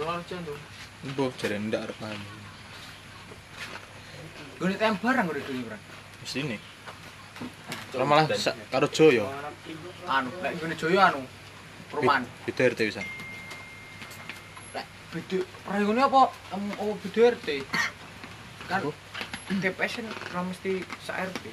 Mbok 1.03 1.33
jare 1.37 1.59
ndak 1.59 1.81
arep 1.85 1.99
anu. 2.01 2.25
Doni 4.59 4.75
tem 4.79 4.95
barang 5.03 5.27
udah 5.29 5.43
doni 5.47 5.61
barang. 5.67 5.83
Mesti 6.23 6.39
ini. 6.39 6.57
Ora 7.93 8.05
malah 8.07 8.25
sak 8.33 8.55
karo 8.71 8.87
Joyo. 8.87 9.27
Anu, 10.07 10.29
lek 10.41 10.53
doni 10.59 10.75
Joyo 10.79 10.99
anu. 11.03 11.21
Perumahan. 11.91 12.23
Beda 12.47 12.71
RT 12.71 12.79
pisan. 12.87 13.05
Lek 14.73 14.85
beda 15.11 15.37
rayone 15.69 16.01
apa? 16.01 16.21
Em, 16.55 16.63
Oh, 16.79 16.95
beda 17.03 17.35
RT. 17.35 17.47
Kan 18.71 18.81
TPS 19.59 19.93
kan 19.99 20.07
ora 20.31 20.41
mesti 20.47 20.71
sak 21.03 21.15
RT. 21.29 21.45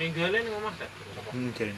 Ninggalin 0.00 0.40
ning 0.40 0.54
omah 0.56 0.74
tak. 0.80 0.90
Hmm, 1.30 1.52
jare. 1.52 1.76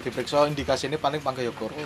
Diperiksa 0.00 0.48
indikasi 0.48 0.88
ini 0.88 0.96
paling 0.96 1.20
panggayokor. 1.20 1.76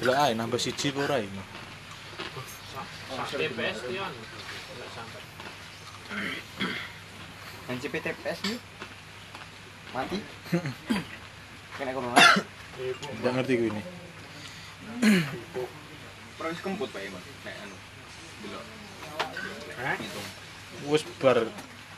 Delok 0.00 0.16
ae 0.16 0.32
nambah 0.32 0.60
siji 0.60 0.92
apa 0.92 1.00
ora 1.04 1.16
ini. 1.20 1.42
TPS 3.36 3.84
anu. 3.92 4.20
Nggak 4.76 4.88
sampai. 4.92 5.22
NCP 7.76 7.94
TPS 8.04 8.38
nih. 8.44 8.58
Mati. 9.92 10.18
Kena 11.76 11.92
corona. 11.96 12.16
Ndak 13.20 13.32
ngerti 13.36 13.52
gue 13.56 13.68
ini. 13.72 13.82
Pernah 16.36 16.60
kemput 16.60 16.88
Pak 16.92 17.02
Iman. 17.04 17.22
Nek 17.44 17.56
anu. 17.64 17.76
Delok. 18.44 18.64
Hitung. 20.00 20.28
Wis 20.92 21.04
bar 21.20 21.40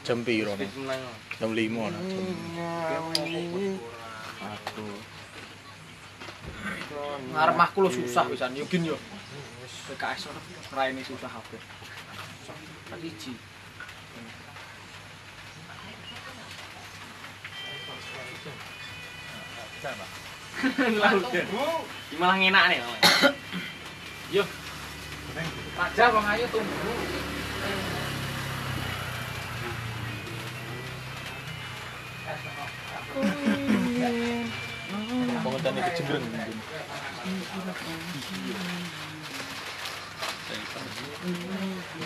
jam 0.08 0.24
piro 0.24 0.56
nih? 0.56 0.72
Jam 1.36 1.52
5 1.52 1.68
nah. 1.92 2.00
Aku. 4.56 4.88
Ngarep 7.36 7.56
mahku 7.60 7.78
lo 7.84 7.92
susah 7.92 8.24
pisan 8.32 8.56
yo 8.56 8.64
gin 8.72 8.88
yo. 8.88 8.96
PKS 9.92 10.32
ora 10.32 10.40
raine 10.80 11.04
susah 11.04 11.28
kabeh. 11.28 11.60
Kan 12.88 12.98
siji. 13.04 13.36
Malah 22.16 22.36
ngenak 22.40 22.64
nih. 22.72 22.80
Yo. 24.32 24.44
Raja 25.76 26.04
Bang 26.10 26.26
Ayu 26.32 26.48
tunggu. 26.48 26.92
Pengetane 35.38 35.80
kejembreng. 35.92 36.24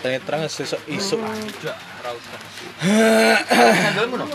Tanya 0.03 0.19
terang 0.25 0.41
sesuk 0.49 0.81
isuk. 0.89 1.21
Sandalmu 2.81 4.15
no? 4.19 4.25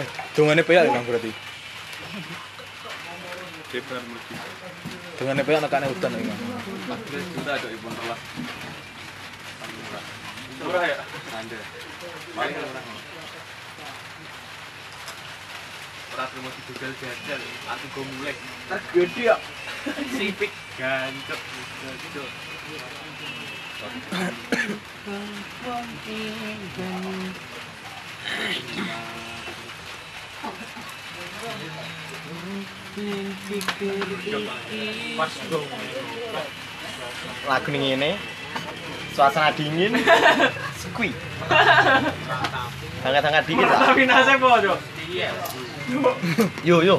Eh, 0.00 0.06
peyak 0.64 0.88
kan 0.92 1.04
berarti. 1.04 1.30
Dungane 5.20 5.42
peyak 5.44 5.60
nekane 5.62 5.86
udan 5.92 6.12
iki. 6.16 6.32
Sudah 7.36 7.54
ada 7.54 7.68
ibu 7.70 7.86
telah. 7.92 8.18
Murah 10.60 10.84
ya? 10.84 10.96
Anda. 11.32 11.56
Paling 12.36 12.56
murah. 12.60 12.84
Ora 16.10 16.24
terima 16.26 16.50
didugal 16.52 16.92
jajal, 17.00 17.40
aku 17.70 17.86
go 17.94 18.02
mulai. 18.02 18.34
Tergede 18.68 19.22
ya. 19.30 19.36
Sipik. 20.12 20.52
Lagu 37.48 37.68
ngene. 37.72 38.39
Suasana 39.20 39.52
dingin. 39.52 39.92
Squee. 40.80 41.12
Hangat-hangat 43.04 43.44
dikit 43.44 43.68
lah. 43.68 43.92
Tapi 43.92 44.08
Jo. 44.64 44.80
Iya. 45.12 45.28
Yo 46.64 46.80
yo. 46.80 46.96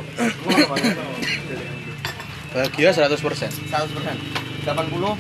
Bahagia 2.53 2.93
100%. 2.93 3.17
100%. 3.17 3.49
80. 4.69 5.17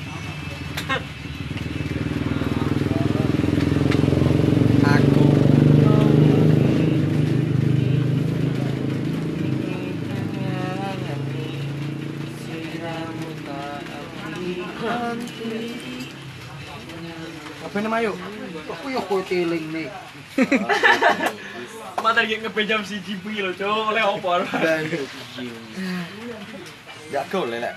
Aku 17.71 17.79
Apa 17.79 17.87
nama 17.87 18.03
yuk? 18.03 18.15
Teling 19.31 19.65
nih. 19.71 19.87
Mata 22.03 22.19
lagi 22.19 22.35
ngepejam 22.43 22.83
si 22.83 22.99
Jibi 22.99 23.39
lo, 23.39 23.55
Jo. 23.55 23.95
Oleh 23.95 24.03
opor. 24.03 24.43
Gak 27.15 27.25
go 27.31 27.47
lelek. 27.47 27.71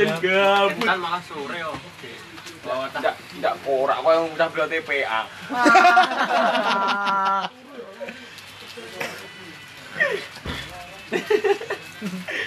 Jadi 0.00 0.12
gabut. 0.24 0.80
Kan 0.80 0.96
malah 0.96 1.20
sore. 1.28 1.60
Oh, 1.60 2.88
tidak 2.96 3.20
tidak 3.36 3.54
korak 3.64 4.00
kok 4.00 4.12
yang 4.16 4.26
udah 4.32 4.48
beli 4.48 4.80
TPA. 4.80 5.20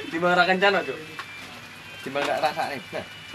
Timbang 0.09 0.33
ra 0.37 0.43
kencana, 0.49 0.81
Cuk. 0.81 0.97
Timbang 2.01 2.25
gak 2.25 2.41
rasa 2.41 2.73
nih. 2.73 2.81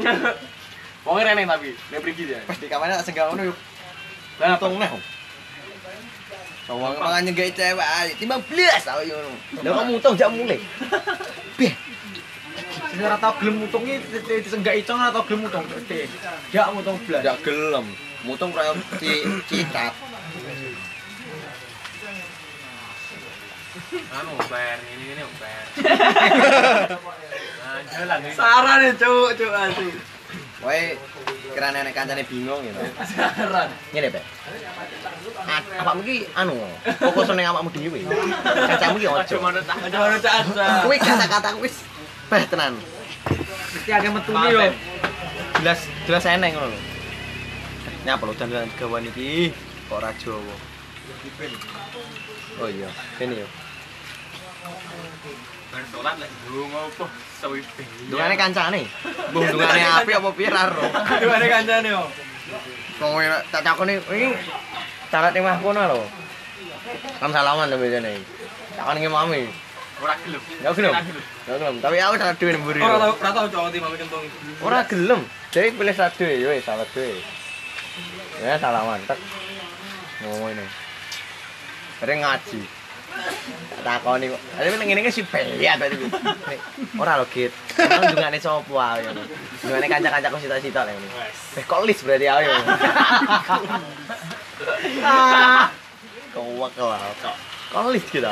Wong 1.06 1.16
rene 1.22 1.42
tapi, 1.46 1.70
nek 1.94 2.00
pergi 2.02 2.22
dia. 2.26 2.40
Pas 2.42 2.58
di 2.58 2.66
kamarnya 2.66 3.00
tak 3.00 3.06
segal 3.12 3.30
ngono 3.32 3.54
yuk. 3.54 3.58
Lah 4.38 4.58
Tong 4.58 4.78
neh. 4.78 4.90
Sawang 6.68 7.00
mangan 7.00 7.24
nyegek 7.24 7.56
cewek 7.56 7.88
ae. 8.04 8.12
Timbang 8.20 8.44
blas 8.44 8.84
ayo 9.00 9.16
ngono. 9.16 9.32
Lah 9.64 9.72
kamu 9.82 9.98
tong 10.04 10.14
jak 10.20 10.28
mulai. 10.28 10.60
Beh. 11.56 11.72
Sing 12.92 13.00
ora 13.00 13.16
tau 13.16 13.32
gelem 13.40 13.64
mutungi 13.64 13.96
disenggaki 14.26 14.84
cong 14.84 15.00
ora 15.00 15.08
tau 15.08 15.24
gelem 15.24 15.48
mutung. 15.48 15.64
Gede. 15.64 16.12
Gak 16.52 16.68
mutung 16.76 17.00
blas. 17.08 17.24
Ndak 17.24 17.40
gelem. 17.40 17.86
Mutung 18.28 18.50
kaya 18.52 18.76
ci 19.00 19.24
citat. 19.48 19.96
Anu 23.88 24.32
bar 24.50 24.78
ini 24.92 25.06
ini 25.16 25.22
bar. 25.40 25.64
Nah, 27.68 27.84
jalan 27.84 28.24
ini. 28.24 28.32
Saran 28.32 28.80
ya 28.80 28.92
cuk, 28.96 29.28
cuk 29.36 29.52
asli. 29.52 29.92
Wae 30.58 30.98
kira 31.54 31.70
nenek 31.70 31.94
kancane 31.94 32.26
bingung 32.26 32.58
gitu. 32.66 32.80
Saran. 33.14 33.70
Ngene, 33.94 34.08
Pak. 34.10 34.24
Awakmu 35.78 36.02
ki 36.02 36.26
anu, 36.34 36.54
fokus 36.98 37.30
ning 37.30 37.46
awakmu 37.46 37.70
dhewe. 37.70 38.02
Kancamu 38.42 38.98
ki 38.98 39.06
ojo. 39.06 39.36
manut 39.38 39.62
tak. 39.62 39.78
Aja 39.86 39.98
ono 40.02 40.18
caca. 40.18 40.66
Kuwi 40.82 40.98
kata-kata 40.98 41.50
wis 41.62 41.86
beh 42.26 42.44
tenan. 42.50 42.74
Mesti 43.70 43.90
ada 43.94 44.08
metune 44.10 44.48
yo. 44.50 44.60
Jelas 45.62 45.80
jelas 46.10 46.26
eneng 46.26 46.52
ngono 46.58 46.74
lho. 46.74 46.78
Nyapa 48.02 48.22
lho 48.26 48.34
dandan 48.34 48.70
gawan 48.74 49.06
iki 49.06 49.54
kok 49.86 50.02
ora 50.02 50.10
Jawa. 50.18 50.56
Oh 52.58 52.66
iya, 52.66 52.90
ini 53.22 53.46
yo. 53.46 53.48
Bar 55.68 55.84
salat 55.92 56.16
lek 56.16 56.30
ndonga 56.48 56.80
apa 56.88 57.04
sawi 57.44 57.60
be. 57.76 57.84
Dungane 58.08 58.34
kancane. 58.40 58.82
Mbung 59.28 59.44
dungane 59.52 59.82
api 59.84 60.12
apa 60.16 60.28
piye 60.32 60.48
ra 60.48 60.64
ro. 60.72 60.80
Dungane 61.20 61.46
kancane 61.52 61.88
yo. 61.92 62.02
Wong 63.04 63.20
tak 63.52 63.60
takoni 63.60 64.00
iki 64.00 64.32
cara 65.12 65.28
temah 65.28 65.60
kono 65.60 65.82
lho. 65.84 66.00
Kan 67.20 67.36
salaman 67.36 67.68
to 67.68 67.76
bedane. 67.76 68.16
Takon 68.80 68.96
iki 68.96 69.08
mami. 69.12 69.44
Ora 70.00 70.14
gelem. 70.24 70.42
Ya 70.64 70.70
gelem. 70.72 70.94
Ya 71.44 71.54
gelem, 71.58 71.74
tapi 71.84 71.96
aku 72.00 72.14
sak 72.16 72.38
dhewe 72.40 72.56
mburi. 72.56 72.80
Ora 72.80 72.96
tau 73.02 73.12
ora 73.18 73.30
tau 73.34 73.46
cok 73.52 73.68
di 73.68 73.78
mami 73.82 73.96
kentung. 74.00 74.24
Ora 74.64 74.80
gelem. 74.88 75.20
Jadi 75.52 75.76
pilih 75.76 75.92
dhewe 75.92 76.34
yo 76.40 76.48
wis 76.54 76.64
salah 76.64 76.88
dhewe. 76.96 77.20
Ya 78.40 78.56
salaman 78.56 79.04
tek. 79.04 79.20
Ngomong 80.24 80.56
ini. 80.56 80.66
Sering 82.00 82.24
ngaji. 82.24 82.77
Takoni 83.82 84.26
kok. 84.28 84.40
Tapi 84.58 84.74
ning 84.74 84.88
ngene 84.90 85.00
iki 85.06 85.12
si 85.14 85.22
bayat 85.22 85.78
tadi. 85.78 85.96
Ora 86.98 87.18
lho, 87.22 87.26
Git. 87.30 87.52
Emang 87.78 88.10
dungane 88.12 88.38
sapa 88.42 88.74
ae 88.98 89.00
ngono. 89.06 89.22
Dungane 89.62 89.86
kanca-kancaku 89.86 90.36
sita-sita 90.42 90.82
lek 90.84 90.94
ngono. 90.98 91.08
Eh 91.56 91.64
kok 91.64 91.82
lis 91.86 92.02
berarti 92.02 92.26
ae. 92.26 92.46
Kowak 96.34 96.70
kok. 96.74 97.36
Kok 97.72 97.90
lis 97.94 98.04
gitu. 98.10 98.28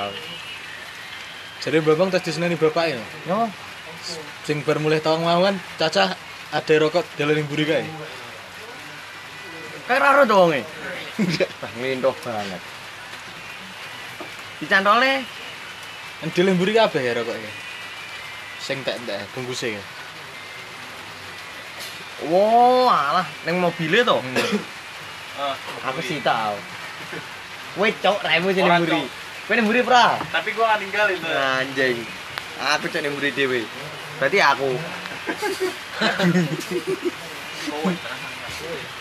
Jadi 1.66 1.76
Bambang 1.82 2.10
tes 2.14 2.22
diseneni 2.22 2.54
bapak 2.58 2.94
ya. 2.94 3.00
Yo. 3.26 3.48
Sing 4.46 4.62
bar 4.62 4.78
mulai 4.78 5.02
tawang 5.02 5.26
mau 5.26 5.42
kan 5.42 5.58
cacah 5.82 6.14
ada 6.54 6.74
rokok 6.78 7.02
dalan 7.18 7.42
mburi 7.42 7.66
kae. 7.66 7.86
Kayak 9.86 10.02
raro 10.02 10.22
to 10.26 10.34
wonge. 10.34 10.62
Wah, 11.62 11.72
ngintoh 11.78 12.14
banget. 12.22 12.75
Dicantole 14.60 15.24
Kan 16.16 16.32
dalan 16.32 16.56
mburi 16.56 16.72
kabeh 16.72 17.02
ya 17.04 17.12
rokoknya. 17.12 17.52
Sing 18.56 18.80
tak 18.80 18.96
entek 18.96 19.20
bungkuse 19.36 19.76
ya. 19.76 19.82
Wow, 22.32 22.88
alah, 22.88 23.28
neng 23.44 23.60
mobilnya 23.60 24.00
to. 24.08 24.16
Ah, 25.36 25.52
Aku 25.92 26.00
sih 26.00 26.16
tahu. 26.24 26.56
Wait, 27.76 27.92
cok, 28.00 28.24
raimu 28.24 28.56
sini 28.56 28.64
Ora, 28.64 28.80
mburi. 28.80 29.04
Cok. 29.04 29.04
Kowe 29.44 29.52
ning 29.52 29.68
mburi 29.68 29.84
pra? 29.84 30.16
Tapi 30.32 30.56
gua 30.56 30.72
gak 30.72 30.80
ninggal 30.80 31.12
itu. 31.12 31.28
Anjing. 31.28 32.00
Aku 32.56 32.88
cok 32.88 33.04
ning 33.04 33.12
mburi 33.12 33.36
dhewe. 33.36 33.68
Berarti 34.16 34.38
aku. 34.40 34.72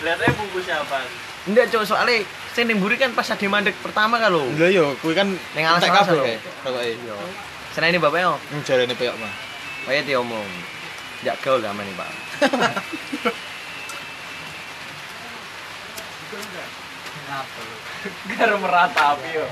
Lihatnya 0.04 0.30
bungkusnya 0.36 0.76
apa? 0.84 1.00
Enggak, 1.46 1.70
cok, 1.70 1.84
soalnya 1.86 2.26
sing 2.58 2.66
ning 2.66 2.82
mburi 2.82 2.98
kan 2.98 3.14
pas 3.14 3.30
ade 3.30 3.46
mandek 3.46 3.78
pertama 3.86 4.18
kan 4.18 4.34
lho. 4.34 4.50
Lah 4.58 4.70
yo 4.74 4.98
kuwi 4.98 5.14
kan 5.14 5.30
Ning 5.54 5.66
alas 5.66 5.86
kabeh 5.86 6.18
lho. 6.18 6.26
kae 6.26 6.38
rokoke. 6.66 6.92
Yo. 7.06 7.16
Seneng 7.78 7.94
ini 7.94 8.00
bapak 8.02 8.20
yo. 8.26 8.34
Jarene 8.66 8.96
peyok 8.98 9.14
mah. 9.22 9.34
Kaya 9.86 10.02
diomong. 10.02 10.50
Jak 11.22 11.38
gaul 11.42 11.62
sama 11.62 11.82
nih, 11.82 11.94
Pak. 11.94 12.10
Gara 18.30 18.56
meratapi 18.58 19.30
yo. 19.34 19.48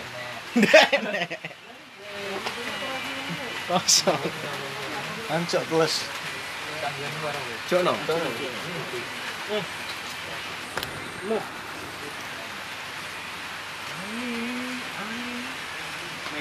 Kosong. 3.69 4.21
Ancok 5.33 5.63
kelas. 5.69 5.93
Cok 7.69 7.81
no. 7.81 7.93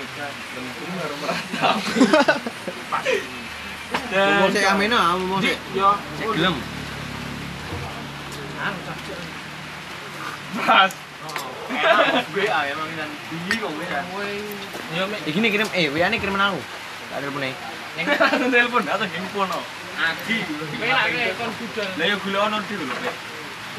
ikan 0.02 0.32
belum 0.52 0.64
baru 0.98 1.14
mau 4.42 4.48
saya 4.50 4.68
amena 4.74 5.00
mau 5.16 5.38
saya 5.38 5.56
saya 6.18 6.26
gelem 6.34 6.56
Mas. 10.52 10.92
WA 12.36 12.60
emang 12.68 12.90
dan 12.94 13.08
di 13.48 13.56
kok 13.56 13.72
kirim 15.48 15.68
eh 15.72 15.88
WA 15.88 16.06
ne 16.12 16.20
kirim 16.20 16.36
aku. 16.36 16.60
Telepon 17.12 17.44
e. 17.48 17.52
Telepon 18.52 18.82
atau 18.84 19.06
handphone. 19.08 19.52
Adi. 19.96 20.36
Kowe 20.46 20.88
lak 20.92 21.08
kon 21.40 21.50
budal. 21.56 21.88
Lah 21.96 22.06
yo 22.06 22.16
golek 22.20 22.42
ono 22.44 22.56
lho. 22.60 22.96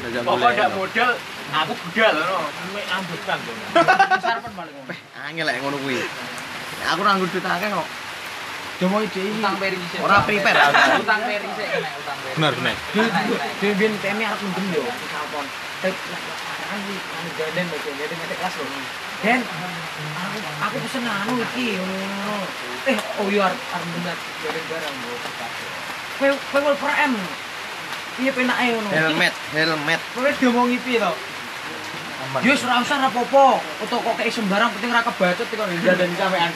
Pokok 0.02 0.50
ndak 0.50 0.70
modal, 0.74 1.10
aku 1.54 1.72
budal 1.86 2.14
no. 2.18 2.38
Mek 2.74 2.84
ambutan 2.90 3.38
to. 3.46 3.52
Sarapan 4.18 4.52
paling. 4.58 4.74
Angel 5.22 5.46
lek 5.46 5.56
ngono 5.62 5.78
kuwi. 5.86 6.02
Aku 6.90 7.00
ora 7.06 7.14
ngudut 7.14 7.44
akeh 7.46 7.68
kok. 7.70 7.88
Jomo 8.82 8.98
ide 9.06 9.22
Utang 9.38 9.54
peri 9.62 9.78
sik. 9.78 10.02
Ora 10.02 10.26
prepare 10.26 10.58
aku. 10.66 11.06
Utang 11.06 11.22
peri 11.22 11.48
sik 11.54 11.68
kena 11.78 11.90
utang 11.94 12.18
peri. 12.26 12.34
Benar 12.34 12.52
benar. 12.58 12.76
Dia 13.62 13.72
biar 13.78 13.92
TM 14.02 14.18
harus 14.18 14.40
mendem 14.42 14.66
yo. 14.74 14.82
Telepon. 14.82 15.46
Tek 15.78 15.94
kan 16.64 16.78
di 16.90 16.94
kan 16.98 17.26
ganden 17.38 17.66
baca 17.70 17.90
jadi 17.94 18.14
mete 18.18 18.34
kelas 18.34 18.54
loh. 18.58 18.66
Den, 19.22 19.40
aku 19.46 20.38
aku 20.58 20.76
pesen 20.82 21.06
anu 21.06 21.32
iki 21.38 21.78
ngono. 21.78 22.36
Eh, 22.90 22.98
oh 23.22 23.26
iya 23.30 23.46
arep 23.46 23.60
arep 23.62 23.88
bener 23.94 24.16
bareng 24.42 24.64
barang 24.68 24.94
bro. 25.00 25.16
Kowe 26.18 26.28
kowe 26.50 26.60
wal 26.66 26.76
per 26.82 26.92
M. 27.08 27.14
Iya 28.14 28.30
penake 28.30 28.78
ngono. 28.78 28.88
Helmet, 28.94 29.34
helmet. 29.50 30.00
Kowe 30.14 30.30
diomongi 30.38 30.78
piye 30.86 31.02
to? 31.02 31.12
Yo 32.46 32.50
wis 32.54 32.62
ora 32.62 32.78
usah 32.78 32.98
rapopo. 33.02 33.58
Foto 33.82 33.98
kok 33.98 34.14
kayak 34.14 34.30
sembarang 34.30 34.70
penting 34.78 34.94
ra 34.94 35.02
kebacot 35.02 35.46
kok 35.50 35.58
dan 35.58 36.10
sampean. 36.14 36.50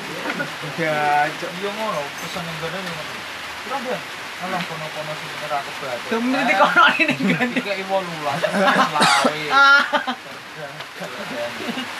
Gajok 0.78 1.50
yo 1.58 1.70
ngono, 1.74 2.02
pesen 2.22 2.42
ning 2.46 2.56
ngono. 2.62 3.12
Ora 3.68 3.78
ben. 3.82 4.00
Alah 4.38 4.62
kono-kono 4.70 5.12
sing 5.18 5.30
ora 5.50 5.58
kebacot. 5.66 6.10
Demen 6.14 6.46
iki 6.46 6.54
kono 6.62 6.82
ini 6.94 7.14
ganti 7.26 7.58
kayak 7.58 7.82
18. 7.90 8.06
Lawe. 8.94 9.42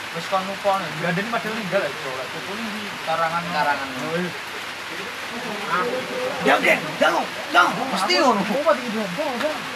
Wis 0.09 0.25
kon 0.31 0.43
nih, 0.47 0.89
gandeng 1.03 1.27
padahal 1.31 1.55
ninggal 1.55 1.81
ya, 1.83 1.91
Bro. 1.99 2.11
Ya, 6.47 6.55
jangan, 6.57 6.79
jangan, 6.97 7.25
jangan. 7.53 7.73
pasti 7.93 8.13
ngono. 8.17 8.41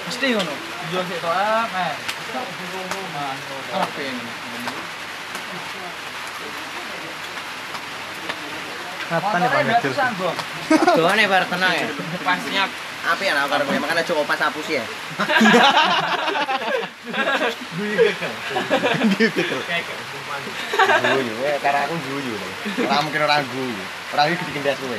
Mesti 0.10 0.28
ngono. 0.34 0.54
Ya. 0.90 1.02
nih 11.14 11.28
ya. 12.58 12.66
api 13.04 13.28
ana 13.28 13.52
karo 13.52 13.68
kowe 13.68 13.76
aja 13.76 14.14
opas 14.16 14.42
apus 14.42 14.68
ya. 14.72 14.84
Gue 17.76 18.00
ya 18.00 19.82
Guyu, 21.04 21.36
eh 21.46 21.58
karena 21.62 21.86
aku 21.86 21.96
guyu. 22.10 22.34
Ora 22.86 22.98
mungkin 23.06 23.22
ora 23.22 23.38
guyu. 23.46 23.84
Ora 24.14 24.22
iki 24.30 24.44
dikendas 24.50 24.78
kowe. 24.82 24.98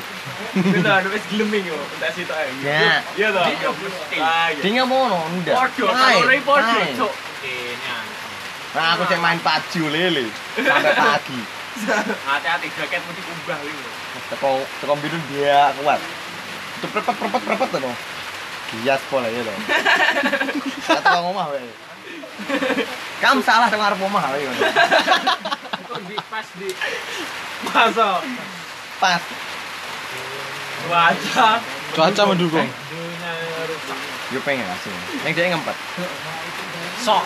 Kita 0.54 0.90
ada 1.02 1.08
wis 1.10 1.24
gelem 1.30 1.50
yo, 1.62 1.74
entek 1.74 2.10
sitok 2.14 2.36
ae. 2.38 2.50
Ya. 2.62 3.02
Iya 3.18 3.28
toh. 3.34 3.44
Ah, 4.22 4.50
iya. 4.54 4.62
Dia 4.62 4.82
ngono 4.86 5.18
ndak. 5.42 5.54
Podo, 6.44 6.78
cuk. 6.98 7.12
Kene. 7.42 7.94
Nah, 8.74 8.98
aku 8.98 9.06
cek 9.06 9.22
main 9.22 9.38
paju 9.38 9.82
lele 9.86 10.26
sampai 10.58 10.94
pagi. 10.98 11.40
Hati-hati 12.26 12.66
jaket 12.74 13.02
mesti 13.06 13.22
kubah 13.22 13.58
iki. 13.62 13.86
Teko 14.34 14.50
teko 14.82 14.94
biru 14.98 15.18
dia 15.30 15.70
kuat. 15.78 16.02
Prepet 16.82 17.70
to. 17.70 17.92
Gias 18.82 19.02
pola 19.06 19.30
ya 19.30 19.46
to. 19.46 19.54
Teko 20.90 21.18
ngomah 21.22 21.54
wae. 21.54 21.83
Kamu 23.22 23.40
salah 23.46 23.70
arep 23.70 24.00
omah 24.02 24.22
wae 24.34 24.42
ngono. 24.44 24.60
Kok 25.88 26.00
di 26.08 26.16
pas 26.28 26.46
di 26.58 26.68
masa 27.70 28.20
Pas. 28.98 29.22
wajah 30.90 31.58
Cuaca 31.94 32.22
mendukung. 32.26 32.68
Yo 34.34 34.40
pengen 34.42 34.66
asli. 34.66 34.90
Ning 35.22 35.32
dia 35.36 35.46
ngempet. 35.54 35.76
Sok. 37.06 37.22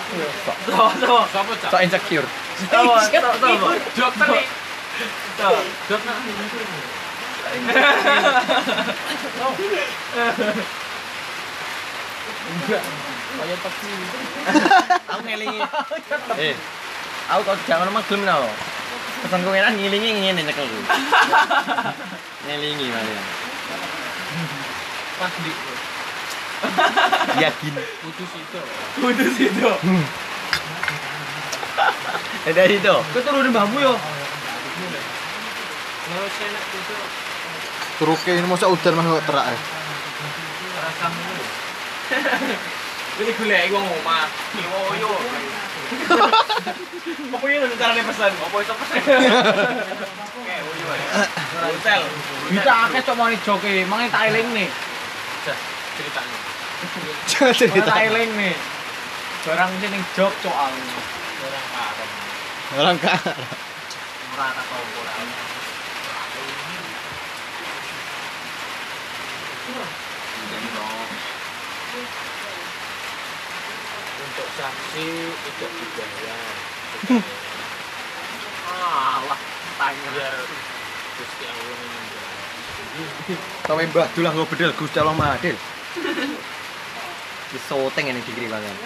Sok, 0.69 0.93
sok. 1.01 1.25
Cak? 1.65 1.71
Sok 1.73 1.81
insecure. 1.87 2.29
Sopo, 2.69 3.01
sopo, 3.01 3.33
sopo. 3.41 3.69
Dokter. 3.97 4.29
Sok, 5.39 5.57
dokter. 5.89 6.17
Aku 15.13 15.21
ngelingi. 15.25 15.61
Eh. 16.41 16.55
Aku 17.29 17.41
kok 17.45 17.61
jangan 17.69 17.93
mah 17.93 18.01
gelem 18.09 18.25
no. 18.25 18.49
Pesan 19.19 19.43
kowe 19.45 19.53
enak 19.53 19.77
ngilingi 19.77 20.11
ngene 20.25 20.41
nyekel 20.47 20.65
ku. 20.65 20.79
Ngelingi 22.49 22.87
malah. 22.89 23.25
Pas 25.19 25.33
di 25.43 25.53
Yakin. 27.39 27.75
putus 28.03 28.31
itu. 28.33 28.61
Putus 28.97 29.37
itu. 29.37 29.71
Eh 32.47 32.55
dari 32.55 32.81
itu. 32.81 32.95
Keturunan 33.15 33.53
mbahmu 33.53 33.79
yo. 33.79 33.95
Kalau 36.09 36.27
saya 36.33 36.49
nak 36.49 36.65
itu 36.73 36.95
Turuke 37.99 38.31
ini 38.31 38.47
masa 38.47 38.71
udan 38.71 38.95
mah 38.95 39.05
kok 39.05 39.27
terak. 39.27 39.47
eh. 39.53 39.61
rasa 40.79 41.07
mulu. 41.11 41.45
Ini 43.19 43.35
gula 43.35 43.59
iku 43.67 43.83
ngomah. 43.83 44.31
Oh 44.71 44.95
yo. 44.95 45.11
Pokoknya 47.35 47.67
itu 47.67 47.75
caranya 47.75 48.07
pesan. 48.07 48.31
Apa 48.31 48.63
itu 48.63 48.71
pesan? 48.79 49.03
Oke, 50.39 50.55
oh 50.63 50.75
yo. 50.79 50.95
Hotel. 51.59 52.07
Bisa 52.55 52.87
akeh 52.87 53.03
cok 53.03 53.19
mau 53.19 53.27
joke, 53.43 53.67
mangi 53.91 54.07
tak 54.15 54.31
eling 54.31 54.55
nih. 54.55 54.71
Mangi 54.71 55.51
cerita. 57.59 57.83
tak 57.83 58.07
eling 58.07 58.31
nih. 58.39 58.55
Barang 59.43 59.67
sing 59.83 59.91
ning 59.91 59.99
jog 60.15 60.31
cok 60.39 60.55
aku. 60.55 60.79
Orang 61.43 61.67
parah. 61.75 62.07
Orang 62.79 63.03
kah. 63.03 63.19
Merata 64.31 64.63
kau 64.63 64.79
bola. 64.95 65.11
Untuk 74.39 74.55
sanksi 74.55 75.07
tidak 75.35 75.67
dibayar. 75.67 76.55
Alah, 78.71 79.41
tanya. 79.75 80.09
Biar 80.15 80.35
Gusti 81.19 81.43
Allah 81.51 81.75
menjawab. 81.75 83.67
Kowe 83.67 83.83
mbah 83.83 84.07
dulah 84.15 84.31
nggo 84.39 84.47
bedel 84.47 84.71
Gusti 84.79 85.03
Allah 85.03 85.19
Maha 85.19 85.43
Adil. 85.43 85.59
Di 87.51 87.59
soteng 87.67 88.07
ini 88.07 88.23
dikiri 88.23 88.47
banget. 88.47 88.79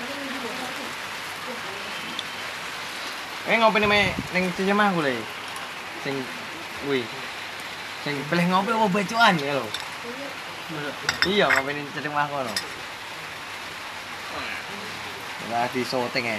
Eh 3.53 3.57
ngopi 3.61 3.85
nih 3.85 3.91
me 3.93 4.17
neng 4.33 4.49
cemah 4.57 4.88
aku 4.88 5.05
le. 5.05 5.21
Sing 6.01 6.17
kuwi. 6.88 7.05
Sing 8.09 8.17
pilih 8.33 8.49
ngopi 8.49 8.73
apa 8.73 8.88
bacoan 8.88 9.37
ya 9.37 9.61
lo. 9.61 9.69
Iya 11.29 11.53
ngopi 11.53 11.77
ning 11.77 11.85
cemah 11.93 12.25
aku 12.25 12.41
lo. 12.41 12.57
Lah 15.50 15.66
di 15.72 15.83
soteng 15.83 16.22
ya. 16.22 16.38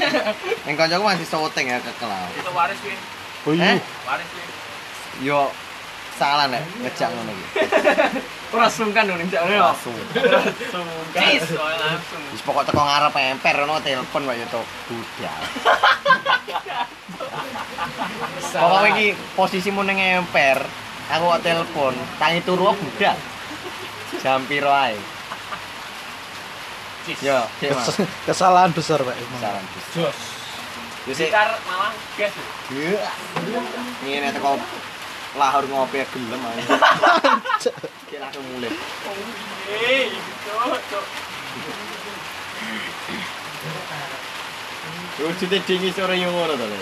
Neng 0.64 0.74
kancaku 0.78 1.04
masih 1.04 1.26
soteng 1.28 1.66
ya 1.68 1.76
kekelau. 1.82 2.28
Itu 2.32 2.50
waris 2.56 2.80
win. 2.86 2.98
Boyu. 3.44 3.60
Eh? 3.60 3.78
Waris 4.08 4.30
win. 4.32 4.48
Yo 5.20 5.52
salah 6.20 6.46
nek 6.48 6.64
ngejak 6.80 7.08
ngono 7.12 7.32
iki. 7.32 7.46
Ora 8.56 8.68
sungkan 8.68 9.08
dong 9.08 9.16
ning 9.20 9.28
jane 9.32 9.56
yo. 9.56 9.64
Langsung. 9.72 9.96
Cis, 11.16 11.42
soalnya 11.48 11.78
langsung. 11.80 12.20
Wis 12.32 12.42
pokok 12.44 12.68
teko 12.68 12.80
ngarep 12.84 13.14
emper 13.16 13.56
ono 13.64 13.80
telepon 13.80 14.28
wae 14.28 14.44
to 14.48 14.60
budal. 14.88 15.40
Pokoknya 18.50 18.88
iki 18.92 19.06
posisimu 19.38 19.86
ning 19.86 20.02
emper, 20.02 20.58
aku 21.08 21.24
kok 21.30 21.42
telepon, 21.46 21.94
tangi 22.18 22.42
turu 22.42 22.74
kok 22.74 22.78
budak. 22.82 23.16
Jam 24.20 24.42
piro 24.44 24.68
ae? 24.74 24.98
Yo, 27.18 27.38
Mas. 27.74 27.86
Kes- 27.90 28.06
Kesalahan 28.30 28.70
besar, 28.70 29.02
Pak. 29.02 29.14
emang. 29.18 29.40
Saran. 29.42 29.64
Jos. 29.94 30.18
Yo 31.08 31.12
sik. 31.12 31.28
Sekitar 31.32 31.58
Malang 31.66 31.94
gas. 32.14 32.32
Iya. 32.70 33.10
Ngene 34.04 34.28
teko 34.30 34.54
lahor 35.34 35.64
ngopi 35.66 36.04
gelem 36.06 36.42
ae. 36.44 36.62
Kira 38.06 38.26
aku 38.30 38.40
mulai. 38.50 38.70
Eh, 39.70 40.10
gitu, 40.10 40.50
cok. 40.90 41.04
Wujudnya 45.20 45.60
dingi 45.68 45.92
sore 45.92 46.16
yo 46.16 46.32
ngono 46.32 46.56
to, 46.56 46.64
Le. 46.64 46.78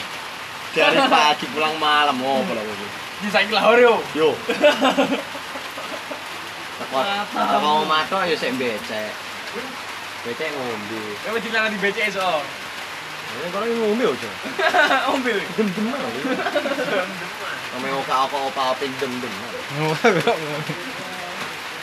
Dari 0.70 1.00
pagi 1.10 1.46
pulang 1.50 1.74
malam 1.82 2.14
ngopo 2.22 2.54
lho 2.54 2.62
iki. 2.62 2.86
Di 3.18 3.28
saiki 3.34 3.50
lahor 3.50 3.78
yo. 3.82 3.98
Yo. 4.14 4.30
Teko 6.78 6.98
teko 7.34 7.68
omah 7.82 8.06
tok 8.06 8.30
yo 8.30 8.36
sik 8.38 8.54
becek. 8.54 9.10
Becek 10.28 10.52
ngombe. 10.52 11.00
Kamu 11.24 11.40
di 11.40 11.48
di 11.48 11.78
BCS 11.80 12.20
oh. 12.20 12.44
Ini 13.32 13.48
kalau 13.48 13.64
ngombe 13.64 14.12
aja. 14.12 14.30
Ombil. 15.16 15.40
Dem-dem 15.56 15.88
aja. 15.88 16.20
Kami 17.72 17.88
oka 17.96 18.28
oka 18.28 18.38
opa 18.52 18.62
opin 18.76 18.92
dem-dem. 19.00 19.32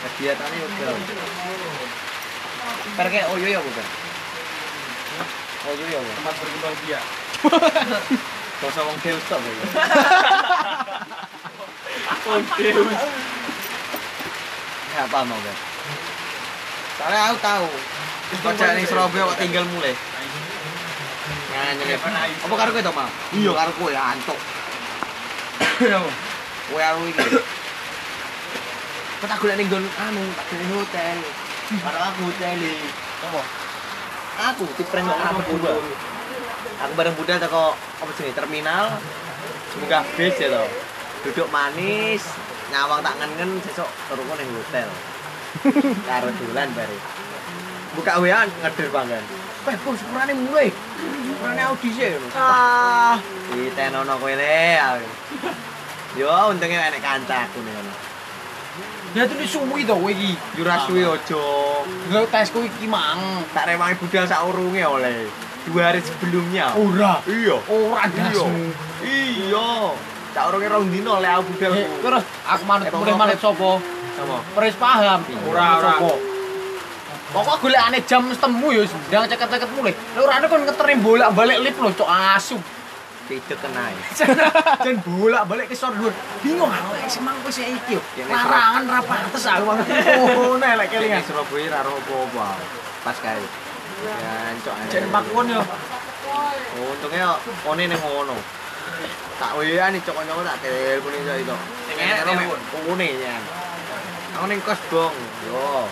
Kegiatannya 0.06 0.58
udah. 0.62 0.94
Perke 2.94 3.20
oyo 3.34 3.46
ya 3.50 3.58
bukan. 3.58 3.86
Oyo 5.66 5.84
ya 5.90 5.98
bukan. 5.98 6.16
Tempat 6.22 6.34
berkembang 6.38 6.76
biak. 6.86 7.04
Kau 8.62 8.70
sama 8.70 8.94
wong 8.94 8.98
deus 9.02 9.24
tok 9.26 9.42
ya. 9.42 9.54
Oh, 12.26 12.42
Deus. 12.58 12.90
Ya 14.94 15.02
apa 15.06 15.18
mau 15.22 15.38
kan? 15.38 15.56
Soalnya 16.98 17.20
aku 17.30 17.38
tahu. 17.38 17.70
Kocak 18.26 18.74
ning 18.74 18.86
Surabaya 18.90 19.30
kok 19.30 19.38
tinggal 19.38 19.62
mulai. 19.70 19.94
Nganyel. 21.54 21.98
Apa 22.42 22.54
karo 22.58 22.70
kowe 22.74 22.82
to, 22.82 22.92
Mam? 22.92 23.10
Iya, 23.30 23.50
karo 23.54 23.70
kowe 23.78 23.92
antuk. 23.94 24.38
Kowe 26.66 26.82
aku 26.82 27.02
iki. 27.06 27.26
Kok 29.22 29.26
tak 29.30 29.38
golek 29.38 29.56
ning 29.62 29.66
nggon 29.70 29.86
anu, 29.86 30.24
tak 30.34 30.44
golek 30.50 30.68
hotel. 30.74 31.16
Karo 31.86 31.98
aku 32.02 32.20
hotel 32.26 32.58
iki. 32.58 32.88
Apa? 33.30 33.40
Aku 34.52 34.64
diprank 34.74 35.06
kok 35.06 35.18
aku 35.22 35.40
berdua. 35.54 35.72
Aku 36.76 36.92
bareng 36.98 37.14
budal 37.14 37.38
teko 37.40 37.72
apa 37.78 38.10
sih 38.18 38.34
terminal. 38.34 38.98
Semoga 39.70 40.02
bis 40.18 40.36
ya 40.36 40.50
toh. 40.50 40.68
Duduk 41.24 41.48
manis, 41.48 42.26
nyawang 42.74 43.00
tak 43.06 43.16
ngen 43.22 43.62
sesuk 43.64 43.88
turu 44.10 44.22
ning 44.34 44.50
hotel. 44.50 44.88
Karo 46.10 46.28
dolan 46.36 46.68
bare. 46.76 46.98
Buka 47.96 48.20
WA 48.20 48.44
ngeder 48.44 48.88
banget. 48.92 49.24
Weh, 49.66 49.76
bos, 49.82 49.96
sepurane 49.98 50.32
mulai. 50.36 50.68
Sepurane 51.26 51.62
audisi 51.64 52.04
ngono. 52.06 52.28
Ah, 52.36 53.16
ditenono 53.50 54.14
kowe 54.20 54.34
le. 54.36 54.78
aku. 54.78 55.08
Yo, 56.20 56.30
untungnya 56.52 56.92
enek 56.92 57.00
kancaku 57.02 57.58
nih 57.64 57.72
ngono. 57.72 57.92
Ya 59.16 59.24
disuwi 59.24 59.88
to 59.88 59.96
kowe 59.96 60.12
iki. 60.12 60.36
Yo 60.60 60.62
ra 60.68 60.84
suwe 60.84 61.02
aja. 61.08 61.44
Nggak 62.12 62.24
tes 62.28 62.52
kowe 62.52 62.62
iki 62.62 62.84
mang. 62.84 63.42
Tak 63.56 63.64
rewangi 63.72 63.96
budal 63.96 64.28
sak 64.28 64.44
urunge 64.44 64.84
oleh. 64.84 65.26
Dua 65.66 65.90
hari 65.90 66.04
sebelumnya. 66.04 66.76
Ora. 66.76 67.18
Iya. 67.26 67.56
Ora 67.66 68.06
Iya. 68.12 68.44
Iya. 69.02 69.68
Sak 70.36 70.44
urunge 70.52 70.68
rong 70.68 70.92
dino 70.92 71.16
oleh 71.16 71.32
aku 71.32 71.48
budal. 71.56 71.72
Eh, 71.74 71.88
Terus 72.04 72.24
aku 72.44 72.62
manut 72.68 72.86
Emang 72.86 73.00
mulai 73.02 73.16
manut 73.16 73.38
sapa? 73.40 73.70
Sama. 74.16 74.38
Peris 74.52 74.76
paham. 74.76 75.20
Ora, 75.48 75.66
ora. 75.80 76.35
Sapa? 77.36 77.52
Pokok 77.52 77.68
golekane 77.68 77.98
jam 78.08 78.22
setemu 78.32 78.66
ya 78.72 78.82
ndang 79.12 79.28
ceket-ceket 79.28 79.70
mulai. 79.76 79.92
Lha 79.92 80.20
ora 80.24 80.32
ada 80.40 80.46
kon 80.48 80.64
ngeterim 80.64 80.98
bolak-balik 81.04 81.58
lip 81.60 81.76
lho 81.76 81.90
cok 81.92 82.08
asu. 82.08 82.56
Pidek 83.28 83.58
kenai. 83.60 83.92
Jan 84.16 84.96
bolak-balik 85.04 85.68
ke 85.68 85.76
sor 85.76 85.92
dhuwur. 85.92 86.16
Bingung 86.40 86.72
aku 86.72 86.96
lek 86.96 87.12
semang 87.12 87.36
kowe 87.44 87.52
sik 87.52 87.68
iki 87.68 87.98
yo. 87.98 88.02
Ya, 88.16 88.24
nek 88.24 88.40
Larangan 88.40 88.82
ra 88.88 89.00
pantes 89.04 89.44
aku 89.44 89.64
mang. 89.68 89.84
Oh, 89.84 90.56
lek 90.56 90.88
kelingan. 90.88 91.20
Kelingan 91.20 91.22
Surabaya 91.28 91.66
ra 91.76 91.78
ro 91.84 91.92
apa-apa. 92.00 92.46
Pas 93.04 93.16
kae. 93.20 93.44
Ya, 94.00 94.32
encok 94.56 94.74
ae. 94.80 94.88
Cek 94.88 95.02
pakon 95.12 95.46
yo. 95.52 95.60
Oh, 95.60 96.88
untungnya 96.96 97.36
one 97.68 97.84
ning 97.84 98.00
ngono. 98.00 98.36
Tak 99.36 99.60
WA 99.60 99.92
nih 99.92 100.00
cok-cok 100.00 100.40
tak 100.40 100.56
telepon 100.64 101.12
iso 101.20 101.34
itu. 101.36 101.56
Sing 101.84 101.96
enak 102.00 102.24
telepon. 102.24 102.60
Ngene 102.96 103.08
ya. 103.20 103.36
Aku 104.40 104.44
ning 104.48 104.60
kos, 104.64 104.80
Bong. 104.88 105.12
Yo. 105.52 105.84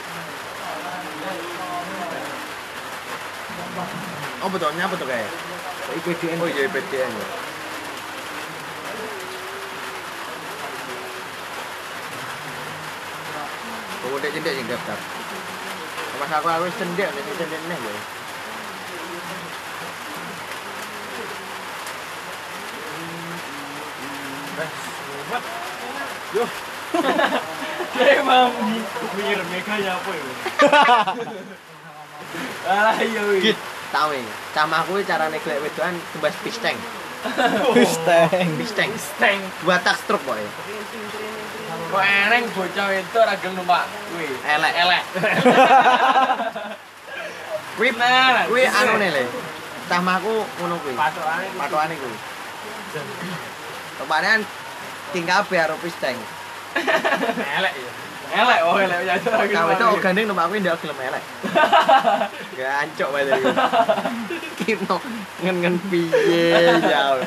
Oh 3.75 4.49
betul, 4.53 4.71
nyapa 4.79 4.95
tuh 4.95 5.09
kayak? 5.09 5.27
IPDN. 5.99 6.39
Oh 6.39 6.47
iya 6.47 6.71
IPDN 6.71 7.11
ya. 7.11 7.29
Aku 14.05 14.15
udah 14.15 14.31
cendek 14.31 14.53
sing 14.55 14.67
daftar. 14.71 14.99
Pas 16.23 16.31
aku 16.39 16.47
aku 16.47 16.65
wis 16.71 16.77
cendek 16.79 17.09
sing 17.11 17.25
cendek 17.35 17.61
neh 17.67 17.79
ya. 17.83 17.95
Dia 27.95 28.11
emang 28.23 28.55
mikir 29.19 29.41
mega 29.51 29.75
ya 29.83 29.99
apa 29.99 30.11
ya? 30.15 30.25
Alah 32.64 32.97
iya 33.01 33.23
wih. 33.29 33.40
Git, 33.40 33.59
tau 33.92 34.11
nih. 34.11 34.25
Sama 34.55 34.83
aku 34.83 35.03
carane 35.05 35.38
glek 35.42 35.61
wedoan 35.62 35.94
kembas 36.14 36.35
pisteng. 36.40 36.79
Pisteng. 37.77 38.49
Pisteng. 38.61 38.90
Teng. 39.16 39.40
Dua 39.64 39.81
tak 39.81 39.97
struk 39.97 40.20
kok 40.29 40.37
ya. 40.37 40.51
Kok 41.88 42.05
eneng 42.05 42.44
bocah 42.53 42.87
itu 42.92 43.16
ora 43.16 43.35
gelem 43.40 43.55
numpak 43.57 43.88
kuwi. 44.12 44.29
Elek. 44.44 44.73
Elek. 44.77 45.03
Kuwi 47.75 47.90
Nah, 47.99 48.47
kuwi 48.47 48.62
anu 48.70 49.03
ne 49.03 49.11
le. 49.11 49.25
Sama 49.90 50.23
aku 50.23 50.47
ngono 50.62 50.79
kuwi. 50.79 50.94
Patokane 50.94 51.51
Patokane 51.59 51.94
kuwi. 51.99 52.16
Kemarin 53.99 54.47
tinggal 55.11 55.42
biar 55.51 55.75
pisteng. 55.83 56.14
elek 57.59 57.75
ya. 57.75 57.92
Elek 58.33 58.61
oh 58.65 58.77
elek 58.81 58.99
ya 59.05 59.15
ora 59.21 59.45
gelem. 59.45 59.53
Kamu 59.53 59.71
itu 59.77 59.87
gandeng 60.01 60.25
numpak 60.31 60.47
kuwi 60.49 60.59
ndak 60.65 60.81
gelem 60.81 60.99
elek. 61.05 61.23
Gancok 62.59 63.09
wae 63.13 63.23
iki. 63.29 63.51
Kino 64.65 64.97
ngen-ngen 65.45 65.75
piye 65.93 66.81
jauh. 66.81 67.21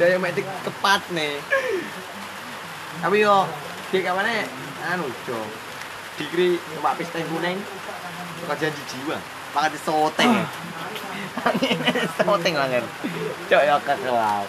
Daya 0.00 0.16
mek 0.16 0.40
tepat 0.40 1.02
nih. 1.12 1.36
Tapi 3.04 3.16
yo 3.20 3.44
di 3.92 3.98
kawane 4.00 4.48
anu 4.88 5.06
jo. 5.28 5.38
Dikri 6.16 6.56
numpak 6.76 6.96
pisteng 6.96 7.24
kuning. 7.28 7.60
Kajian 8.48 8.72
di 8.72 8.82
jiwa. 8.88 9.18
Pakai 9.52 9.78
soteng. 9.82 10.32
Soteng 12.18 12.54
banget. 12.54 12.84
Cok 13.50 13.62
ya 13.62 13.76
kekelau. 13.82 14.44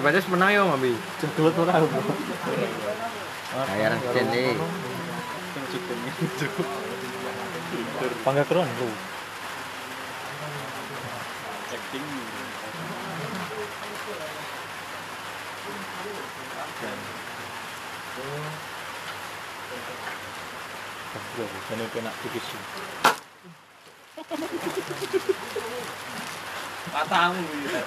Sebenarnya 0.00 0.32
menang 0.32 0.48
ya, 0.48 0.64
Mami. 0.64 0.96
Jenggelut 1.20 1.60
ora 1.60 1.76
aku. 1.76 1.92
Bayar 3.68 4.00
jene. 4.16 4.56
Pangga 8.24 8.40
keron 8.48 8.64
lu. 8.80 8.88
Acting. 11.68 12.06
Kena 21.92 22.08
tipis. 22.24 22.46
Matamu 26.90 27.42
ya. 27.70 27.82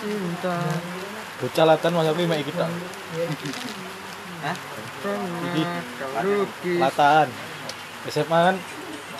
Cinta. 0.00 0.56
Bocah 1.40 1.64
latan 1.68 1.92
masa 1.92 2.16
kuwi 2.16 2.24
mek 2.24 2.48
kita. 2.48 2.66
Hah? 4.42 4.56
Iki 5.52 5.62
latan. 6.80 7.28
SMA 8.08 8.38
kan 8.50 8.56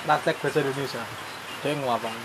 praktek 0.08 0.40
bahasa 0.42 0.64
Indonesia. 0.64 1.02
Dia 1.62 1.76
ngapang. 1.76 2.16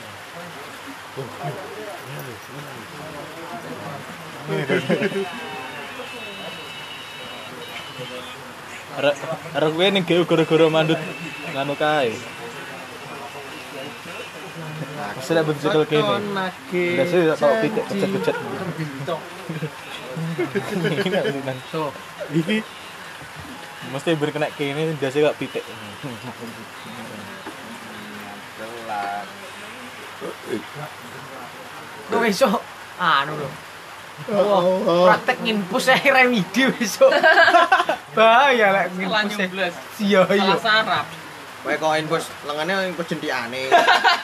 Arek 8.98 9.16
arek 9.54 9.70
kowe 9.76 9.88
ning 9.92 10.04
gara-gara 10.08 10.66
mandut 10.72 11.00
nganu 11.54 11.76
kae. 11.78 12.16
Bentuk 15.28 15.60
sikil 15.60 15.84
kene. 15.84 16.16
Biasanya 16.72 17.36
tak 17.36 17.38
tau 17.44 17.54
pitik 17.60 17.84
kecet-kecet. 17.92 18.36
So, 21.72 21.92
iki 22.32 22.63
mesti 23.92 24.10
berkena 24.16 24.48
kene 24.56 24.96
biasa 24.96 25.16
gak 25.20 25.38
pitik. 25.40 25.63
Lu 32.08 32.18
besok 32.24 32.63
anu 32.98 33.34
lho. 33.36 33.50
Wah, 34.34 35.13
praktek 35.13 35.46
ngimpus 35.46 35.94
ae 35.94 36.10
remedi 36.10 36.66
besok. 36.74 37.13
Bahaya 38.18 38.74
lek 38.74 38.86
ngimpus. 38.98 39.38
Blas. 39.54 39.76
Iya 40.02 40.26
iya. 40.34 40.58
Salah 40.58 40.62
sarap. 40.63 41.27
Kowe 41.68 41.76
kok 41.76 42.00
infus 42.00 42.32
lengane 42.48 42.74
infus 42.88 43.12
jendikane. 43.12 43.68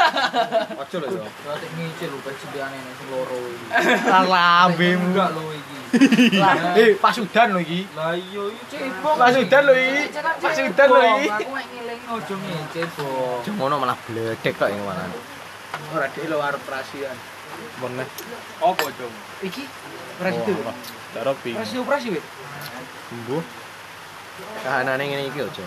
Ojo 0.79 0.95
lho 1.03 1.07
yo. 1.11 1.23
Praktek 1.43 1.69
ngicil 1.75 2.07
lho 2.15 2.17
ben 2.23 2.35
sediane 2.39 2.77
nek 2.79 2.93
sing 2.95 3.07
loro 3.11 3.35
iki. 3.51 3.65
Lambemu. 4.31 5.05
Enggak 5.11 5.29
lho 5.35 5.43
iki. 5.51 5.77
Lah, 6.39 6.55
eh 6.79 6.95
pasudan 6.95 7.51
lho 7.51 7.59
iki. 7.59 7.83
Lah 7.99 8.15
iya 8.15 8.43
iki 8.47 8.63
cebok. 8.71 9.13
Pasudan 9.19 9.61
lho 9.67 9.75
iki. 9.75 10.03
Pasudan 10.39 10.87
lho 10.87 11.01
iki. 11.03 11.27
Aku 11.35 11.51
mek 11.51 11.65
ngeling 11.67 12.01
ojo 12.15 12.33
ngicil, 12.39 12.87
Bong. 12.95 13.43
Ngono 13.59 13.75
malah 13.75 13.97
bledek 14.07 14.53
kok 14.55 14.71
yang 14.71 14.79
mana. 14.87 15.03
Ora 15.91 16.07
dhek 16.15 16.23
lho 16.23 16.39
arep 16.39 16.63
rasian. 16.63 17.17
Meneh. 17.83 18.07
Apa, 18.63 18.85
Jong? 18.87 19.15
Iki 19.43 19.63
operasi 20.15 20.39
itu. 20.47 20.53
Daropi. 21.11 21.51
Operasi 21.59 21.75
operasi 21.83 22.07
wit. 22.15 22.23
Sembuh. 23.11 23.62
Kahanane 24.63 25.03
ngene 25.05 25.23
iki 25.29 25.39
ojo. 25.45 25.63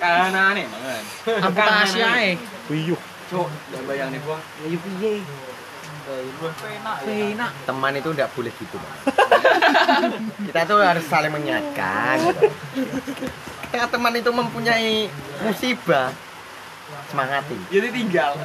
Kanane 0.00 0.62
mangan. 0.68 1.02
Amputasi 1.48 1.98
ae. 2.04 2.30
Wiyuh. 2.68 3.00
Cuk, 3.32 3.48
ya 3.72 3.80
bayang 3.88 4.12
nih 4.12 4.20
gua. 4.20 4.36
Ya 4.68 4.76
piye? 4.76 5.24
Penak. 6.04 6.96
Penak. 7.08 7.50
Teman 7.64 7.96
itu 7.96 8.08
enggak 8.12 8.28
boleh 8.36 8.52
gitu. 8.52 8.76
Kita 10.52 10.60
tuh 10.68 10.84
harus 10.84 11.04
saling 11.08 11.32
mengingatkan. 11.32 12.20
gitu. 12.20 12.44
Ketika 13.64 13.86
teman 13.88 14.12
itu 14.12 14.28
mempunyai 14.28 15.08
musibah, 15.40 16.12
semangati. 17.08 17.56
Jadi 17.72 17.88
tinggal. 17.90 18.36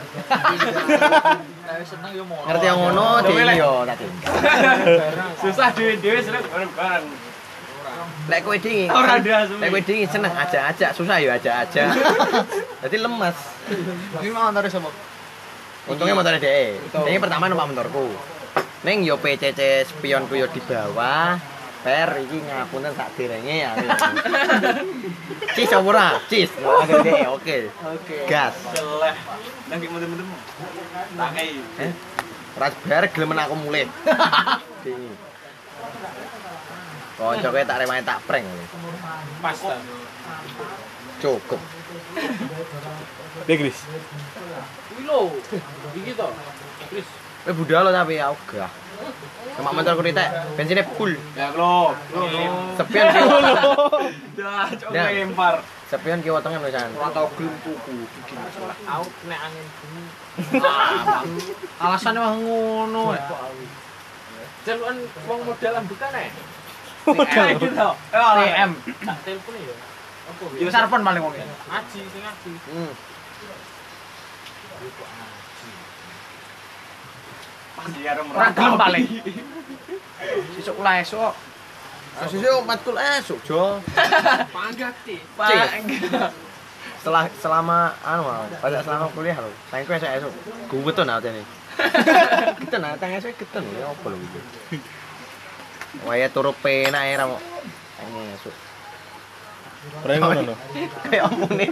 Seneng 1.84 2.12
yo 2.16 2.24
mono. 2.24 2.48
Ngerti 2.48 2.66
yang 2.66 2.80
ngono, 2.80 3.08
dhewe 3.28 3.44
Lek. 3.46 3.56
yo 3.60 3.72
tadi. 3.84 4.06
Susah 5.44 5.70
dhewe-dhewe 5.76 6.20
seret 6.24 6.44
bareng-bareng. 6.48 7.29
Lek 8.30 8.46
kowe 8.46 8.58
dingin. 8.62 8.90
Ora 8.94 9.18
suwi. 9.18 9.58
Lek 9.58 9.70
kowe 9.74 9.82
dingin 9.82 10.08
seneng 10.08 10.34
ajak-ajak, 10.38 10.92
susah 10.94 11.18
yo 11.18 11.34
ajak-ajak. 11.34 11.90
Jadi 12.86 12.96
lemas. 13.02 13.38
Iki 14.22 14.30
mau 14.30 14.54
antar 14.54 14.70
sapa? 14.70 14.94
Untungnya 15.90 16.14
motornya 16.14 16.38
DE. 16.38 16.78
Ini 17.10 17.18
pertama 17.18 17.50
numpak 17.50 17.74
motorku. 17.74 18.14
Neng 18.86 19.02
yo 19.02 19.18
PCC 19.18 19.90
spionku 19.90 20.38
yo 20.38 20.46
di 20.54 20.62
bawah. 20.62 21.42
Per 21.80 22.12
iki 22.28 22.38
ngapunten 22.44 22.92
sak 22.94 23.16
direnge 23.16 23.56
ya. 23.66 23.72
Cis 25.56 25.72
apa 25.72 25.88
ora? 25.88 26.08
Cis. 26.30 26.52
DE 26.54 27.24
oke. 27.34 27.58
Oke. 27.98 28.18
Gas. 28.30 28.54
Celeh. 28.76 29.16
Nang 29.72 29.80
ki 29.82 29.88
muter-muter. 29.90 30.28
Tak 31.18 31.30
kei. 31.34 31.58
Eh? 31.82 31.92
Ras 32.60 32.76
bar 32.86 33.04
gelem 33.10 33.32
aku 33.34 33.56
mulih. 33.58 33.88
Dingin. 37.20 37.44
Koncoke 37.44 37.68
tak 37.68 37.78
remane 37.84 38.02
tak 38.08 38.24
prank. 38.24 38.48
Pas 39.44 39.58
ta. 39.60 39.76
Cukup. 41.20 41.60
Piye, 43.44 43.56
Gris? 43.60 43.78
Kuwi 44.88 45.04
lho. 45.04 45.36
Iki 46.00 46.12
to. 46.16 46.28
Chris. 46.88 47.08
Eh 47.48 47.54
budal 47.56 47.88
lo 47.88 47.92
tapi 47.92 48.20
aku 48.20 48.56
gak. 48.56 48.72
Kemak 49.56 49.76
motorku 49.76 50.04
ditek, 50.04 50.56
bensinnya 50.56 50.84
full. 50.96 51.16
Ya 51.36 51.52
lo. 51.56 51.92
Lo. 52.16 52.24
Sepion 52.80 53.06
ki. 53.12 53.20
Dah, 54.40 54.68
cok 54.72 54.90
Dah. 54.92 55.08
lempar. 55.12 55.56
Sepion 55.92 56.24
ki 56.24 56.32
wetenge 56.32 56.60
lho 56.64 56.72
San. 56.72 56.92
Ora 56.96 57.12
tau 57.12 57.28
gelem 57.36 57.56
tuku. 57.64 57.96
Out 58.88 59.12
nek 59.28 59.40
angin 59.44 59.66
bunyi. 59.76 60.04
Alasannya 61.84 62.20
mah 62.24 62.34
ngono 62.40 63.04
ya. 63.16 63.24
Jaluan 64.68 64.96
wong 65.28 65.40
modalan 65.48 65.84
bukan 65.88 66.12
eh. 66.16 66.32
TM. 67.14 67.48
Eh 67.48 67.50
gitu. 67.58 67.90
Eh 68.14 68.22
TM. 68.22 68.72
Tak 69.06 69.18
telepon 69.26 69.54
ya. 69.58 69.76
Apa? 70.30 70.44
Yo 70.62 70.70
sarpen 70.70 71.02
paling 71.02 71.22
wong 71.24 71.34
ya. 71.36 71.46
Aji 71.74 72.00
sing 72.06 72.24
aji. 72.24 72.52
Hmm. 72.70 72.92
Pasti 77.80 78.00
arep 78.04 78.26
Ora 78.30 78.48
gelem 78.52 78.74
paling. 78.76 79.06
Sesuk 80.56 80.78
lah 80.84 81.00
esuk. 81.00 81.34
Asisnya 82.20 82.52
matkul 82.68 83.00
esuk, 83.00 83.40
Jo. 83.48 83.80
Panggak 84.56 84.92
ti. 85.08 85.16
setelah 87.00 87.32
selama 87.40 87.96
anu 88.04 88.28
mau 88.28 88.44
pada 88.60 88.84
selama 88.84 89.08
kuliah 89.16 89.40
lo 89.40 89.48
saya 89.72 89.88
kue 89.88 89.96
saya 89.96 90.20
esok 90.20 90.34
gue 90.68 90.82
betul 90.84 91.08
nanti 91.10 91.32
nih 91.32 91.46
kita 92.60 92.76
nanti 92.76 93.08
esok 93.16 93.40
kita 93.40 93.64
nih 93.64 93.88
apa 93.88 94.06
lo 94.12 94.16
gitu 94.20 94.40
Waya 96.06 96.30
turu 96.30 96.54
penak 96.54 97.04
ya 97.10 97.16
ra 97.18 97.26
kok. 97.34 97.42
Ayo 98.00 98.20
esuk. 98.38 98.56
Ora 100.06 100.14
ngono 100.22 100.42
lho. 100.54 100.56
Kayak 101.08 101.24
omongnya. 101.34 101.68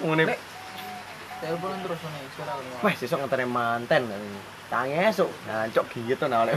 Ngene. 0.00 0.24
Teleponan 1.40 1.80
terus 1.80 2.00
nih, 2.04 2.24
sekarang. 2.36 2.58
Wah, 2.84 2.94
sesuk 2.96 3.18
ngenteni 3.20 3.46
manten. 3.48 4.02
Tangi 4.68 4.96
esuk. 5.08 5.28
Jancuk 5.48 5.86
gitu 5.92 6.24
nah 6.28 6.44
oleh. 6.44 6.56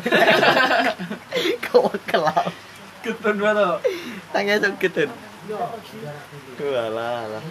Kok 1.64 1.96
kelap. 2.08 2.52
Ketun 3.04 3.40
banget. 3.40 3.80
Tangi 4.32 4.52
esuk 4.60 4.76
gitu. 4.80 5.08
Walah, 6.64 7.28
alah. 7.28 7.44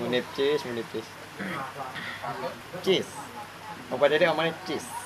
Munip 0.00 0.24
cheese, 0.36 0.64
munip 0.68 0.84
cheese. 0.92 1.10
Cheese. 2.84 3.12
Apa 3.92 4.04
dede 4.08 4.28
omongnya 4.32 4.56
cheese? 4.64 5.05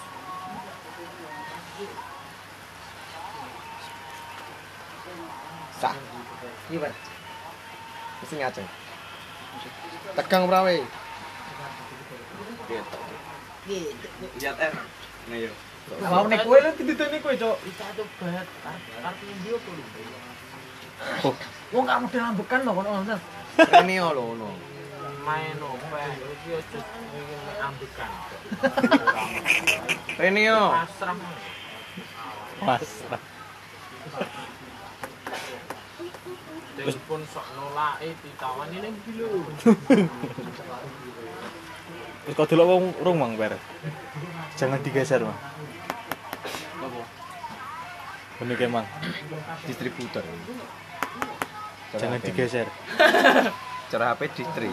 Sah. 5.80 5.96
Iya, 6.68 6.78
Pak. 6.84 6.92
Mesti 8.20 8.34
ngaceng. 8.36 8.68
Tegang 10.12 10.44
prawe. 10.44 10.76
Lihat 14.36 14.56
eh. 14.60 14.72
Nah 15.32 15.38
yo. 15.40 15.50
Mau 16.04 16.28
nek 16.28 16.44
kowe 16.44 16.60
lho 16.60 16.70
ditutune 16.76 17.16
kowe, 17.24 17.32
Cok. 17.32 17.56
Kita 17.64 17.86
banget. 18.20 18.46
Kartu 19.00 19.24
dia 19.40 19.56
apa 19.56 19.70
lu? 19.72 19.84
Oh, 21.24 21.34
Wong 21.72 21.84
gak 21.88 22.00
model 22.04 22.28
ambekan 22.28 22.60
lho 22.60 22.72
kono 22.76 22.88
ngono. 23.00 23.16
Renio 23.56 24.06
lho 24.12 24.22
ngono. 24.22 24.48
Main 25.24 25.56
opo? 25.64 25.96
Iki 25.96 26.48
ojo 26.60 26.78
ngene 27.08 27.52
ambekan. 27.64 28.10
Renio. 30.20 30.60
Pasrah. 32.60 33.22
Mas. 36.80 36.96
Telepon 36.96 37.20
sok 37.28 37.46
nolake 37.56 38.08
ditawan 38.24 38.68
ini 38.72 38.88
iki 38.88 39.12
lho. 39.20 39.44
Terus 42.24 42.34
kau 42.36 42.46
delok 42.48 42.66
wong 42.68 42.84
rung 43.04 43.16
mang 43.20 43.32
per. 43.36 43.60
Jangan 44.56 44.80
digeser, 44.80 45.20
Mang. 45.24 45.38
Bener 48.40 48.54
kayak 48.56 48.72
Mang. 48.72 48.86
Distributor. 49.68 50.24
Jangan 51.96 52.20
digeser. 52.24 52.66
Cara 53.90 54.14
HP 54.14 54.20
distri. 54.38 54.70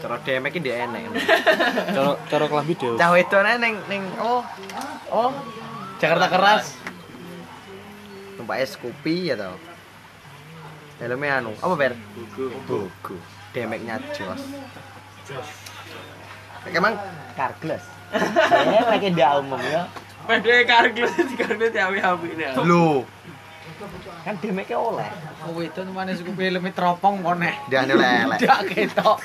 Cara 0.00 0.16
demek 0.24 0.56
iki 0.56 0.60
ndek 0.64 0.76
enek. 0.88 1.04
Cara 1.92 2.16
cara 2.32 2.44
kelambi 2.48 2.72
dhewe. 2.72 2.96
Cah 2.96 3.12
wedone 3.12 3.52
ning 3.60 3.74
ning 3.92 4.02
oh. 4.16 4.40
Oh. 5.12 5.28
Jakarta 6.00 6.32
keras. 6.32 6.79
Numpak 8.50 8.66
es 8.66 8.74
kopi 8.74 9.30
ya 9.30 9.38
tau. 9.38 9.54
Helmnya 10.98 11.38
anu, 11.38 11.54
apa 11.62 11.70
ber? 11.78 11.94
Buku. 12.18 12.50
Buku. 12.66 13.14
Demeknya 13.54 14.02
jos. 14.10 14.42
Jos. 15.22 15.48
Emang 16.74 16.98
kargles. 17.38 17.86
Eh, 18.10 18.82
pakai 18.82 19.14
ndak 19.14 19.38
umum 19.38 19.62
ya. 19.62 19.86
Pede 20.26 20.66
kargles 20.66 21.14
dikarne 21.14 21.70
api-api 21.70 22.26
ini. 22.34 22.44
Lho. 22.66 23.06
Kan 24.26 24.34
demeknya 24.42 24.82
oleh. 24.82 25.06
Kowe 25.46 25.62
itu 25.62 25.80
mana 25.94 26.10
suku 26.18 26.34
film 26.34 26.66
teropong 26.74 27.22
kone. 27.22 27.54
Dia 27.70 27.86
ane 27.86 27.94
lelek. 27.94 28.38
Ndak 28.42 28.60
ketok. 28.66 29.18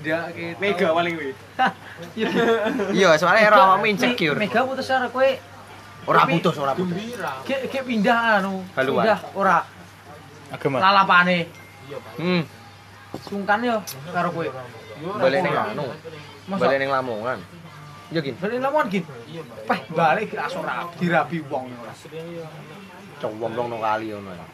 Ndak 0.00 0.24
ketok. 0.32 0.60
Mega 0.64 0.88
paling 0.96 1.12
kuwi. 1.20 1.32
Iya, 2.96 3.20
soalnya 3.20 3.44
era 3.44 3.56
awakmu 3.60 3.92
insecure. 3.92 4.40
Mega 4.40 4.64
putus 4.64 4.88
arek 4.88 5.12
kowe 5.12 5.28
Ora 6.06 6.22
putus, 6.24 6.54
ora 6.56 6.72
putus. 6.72 6.94
Gembira. 6.94 7.32
Gek 7.42 7.60
gek 7.66 7.82
pindah 7.82 8.18
anu. 8.38 8.62
Haluan. 8.74 9.02
Pindah 9.02 9.18
ora 9.34 9.58
Agama. 10.54 10.76
lalapane. 10.78 11.38
Hmm, 12.18 12.42
Sungkan 13.26 13.62
yo 13.62 13.78
karo 14.10 14.30
kowe. 14.30 14.46
balik 15.18 15.40
ning 15.42 15.54
anu. 15.54 15.86
Balik 16.48 16.78
ning 16.78 16.90
Lamongan. 16.90 17.38
Yo 18.14 18.22
gin, 18.22 18.38
Balik 18.38 18.62
lamongan 18.62 18.86
gin. 18.86 19.04
Peh 19.66 19.80
balik 19.90 20.30
gak 20.30 20.54
ora 20.54 20.86
dirabi 20.94 21.42
wong. 21.42 21.66
cowong 23.16 23.52
nang 23.56 23.80
kali 23.80 24.12
ngono. 24.12 24.46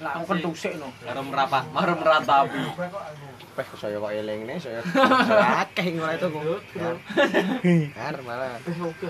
Lah 0.00 0.16
kentuk 0.24 0.52
sik 0.52 0.76
no. 0.76 0.92
Karo 1.00 1.20
merapa, 1.22 1.64
karo 1.64 1.92
meratapi. 1.96 2.60
Peh 3.56 3.66
saya 3.76 3.96
kok 3.96 4.12
eling 4.12 4.40
nih, 4.44 4.56
saya 4.58 4.80
akeh 5.64 5.96
ngono 5.96 6.12
itu 6.12 6.26
kok. 6.28 6.42
Kar 7.94 8.16
malah. 8.20 8.56
Oke. 8.60 9.08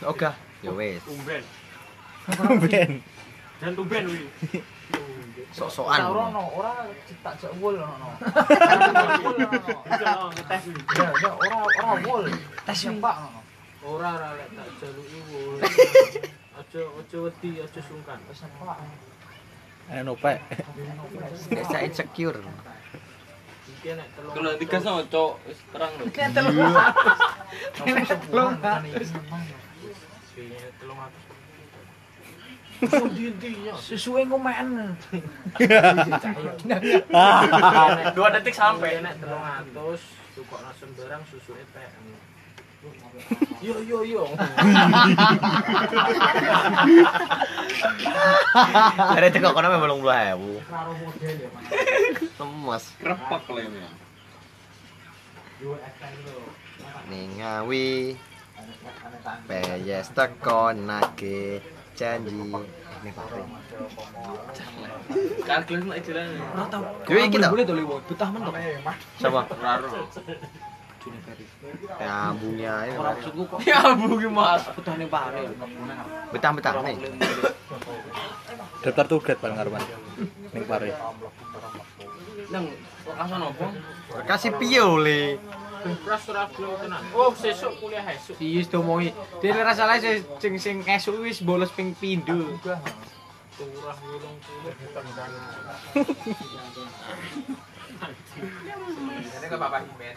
Oke, 0.00 0.28
ya 0.60 0.70
wis. 0.72 1.00
Tumben. 1.04 1.42
Ben. 2.68 2.90
Dan 3.60 3.72
tumben 3.76 4.02
kuwi. 4.08 4.24
Sok-sokan. 5.50 5.98
Ora 6.14 6.30
no, 6.30 6.42
ora 6.54 6.86
cetak 7.08 7.34
jak 7.42 7.52
wol 7.58 7.76
no. 7.80 8.08
Ngetes 10.30 10.60
kuwi. 10.64 10.80
Ya, 10.96 11.08
ya 11.10 11.30
ora 11.34 11.58
ora 11.64 11.92
wol. 12.06 12.24
Tes 12.64 12.80
mbak 12.86 13.16
no. 13.24 13.40
Ora 13.80 14.08
ora 14.20 14.28
lek 14.36 14.48
tak 14.52 14.68
jaluki 14.80 15.18
wul. 15.32 15.56
Aja 16.60 16.80
aja 16.84 17.16
wedi, 17.24 17.50
aja 17.60 17.80
sungkan. 17.80 18.20
Wis 18.28 18.44
apa? 18.44 18.76
Anu 19.90 20.14
pek. 20.14 20.38
Nek 21.50 21.64
saya 21.66 21.88
insecure. 21.88 22.40
Kalau 23.80 24.52
digas 24.60 24.84
sama 24.84 25.00
cok 25.08 25.40
wis 25.48 25.56
terang 25.72 25.92
lho. 25.96 26.04
Kayak 26.12 26.36
telung. 26.36 26.76
Kayak 27.80 28.12
telung. 28.28 28.52
Intinya 30.40 30.72
telung 30.80 30.96
Sesuai 33.76 34.24
ngomen. 34.24 34.96
Dua 38.16 38.28
detik 38.32 38.56
sampai. 38.56 39.04
Nek 39.04 39.20
telung 39.20 39.44
atus, 39.44 40.00
tukok 40.32 40.64
nasem 40.64 40.88
barang 40.96 41.20
susu. 41.28 41.52
Yo 43.60 43.84
yo 43.84 44.00
yo. 44.00 44.24
Ada 48.96 49.28
cekok 49.28 49.52
kono 49.52 49.68
belum 49.76 50.00
belah 50.00 50.32
ya, 50.32 50.34
Bu. 50.40 50.56
Karo 50.64 50.96
model 50.96 51.36
ya, 51.36 51.52
Mas. 52.64 52.96
Ya. 52.96 53.92
ngawi 57.40 58.16
Peyes 59.48 60.08
teko 60.14 60.72
nage 60.74 61.60
janji. 61.98 62.40
Ini 63.00 63.10
pare. 63.16 63.42
Kargles 65.48 65.82
nek 65.88 65.98
jalan. 66.04 66.26
Ora 66.52 66.64
tau. 66.68 66.82
Yo, 67.08 67.16
iki 67.16 67.36
tau. 67.40 67.50
Boleh 67.52 67.64
to 67.64 67.74
liwat. 67.74 68.02
Betah 68.04 68.28
mentok. 68.28 68.54
Siapa? 69.16 69.40
Raro. 69.56 69.88
Ya 71.96 72.36
bunga 72.36 72.74
ini. 72.84 72.96
Ora 73.00 73.10
maksudku 73.16 73.42
kok 73.48 73.58
Ya 73.64 73.80
bu 73.96 74.20
ki 74.20 74.28
Mas. 74.28 74.62
betah 74.76 74.94
ning 75.00 75.08
pare. 75.08 75.40
Betah-betah 76.28 76.72
nih. 76.84 76.96
Daftar 78.84 79.06
tugas 79.08 79.36
paling 79.40 79.56
ngarepan. 79.56 79.82
Ning 80.52 80.64
pare. 80.68 80.92
Nang 82.52 82.64
kasan 83.16 83.40
opo? 83.48 83.66
Kasih 84.28 84.50
piye 84.60 84.80
oleh? 84.84 85.40
Ora 85.80 86.44
tenan. 86.52 87.02
Oh, 87.16 87.32
sesuk 87.32 87.80
kuliah 87.80 88.04
esuk. 88.12 88.36
Iya, 88.36 88.68
do 88.68 88.84
mowi. 88.84 89.16
Dene 89.40 89.64
ra 89.64 89.72
salah 89.72 89.96
sing 89.96 90.60
sing 90.60 90.84
esuk 90.84 91.16
wis 91.24 91.40
bolos 91.40 91.72
ping 91.72 91.96
pindho. 91.96 92.60
Turah. 92.60 92.80
Ini. 99.80 100.12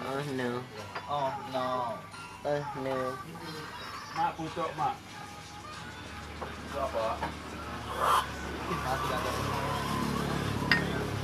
Oh 0.00 0.20
no. 0.36 0.50
Oh 1.08 1.32
no. 1.52 1.96
Oh 2.44 2.62
no. 2.84 2.96
Mak 4.16 4.30
butuh 4.36 4.68
mak. 4.76 4.94
Butuh 6.40 6.84
apa? 6.88 7.04
Tidak 8.68 8.96
ada 8.96 9.16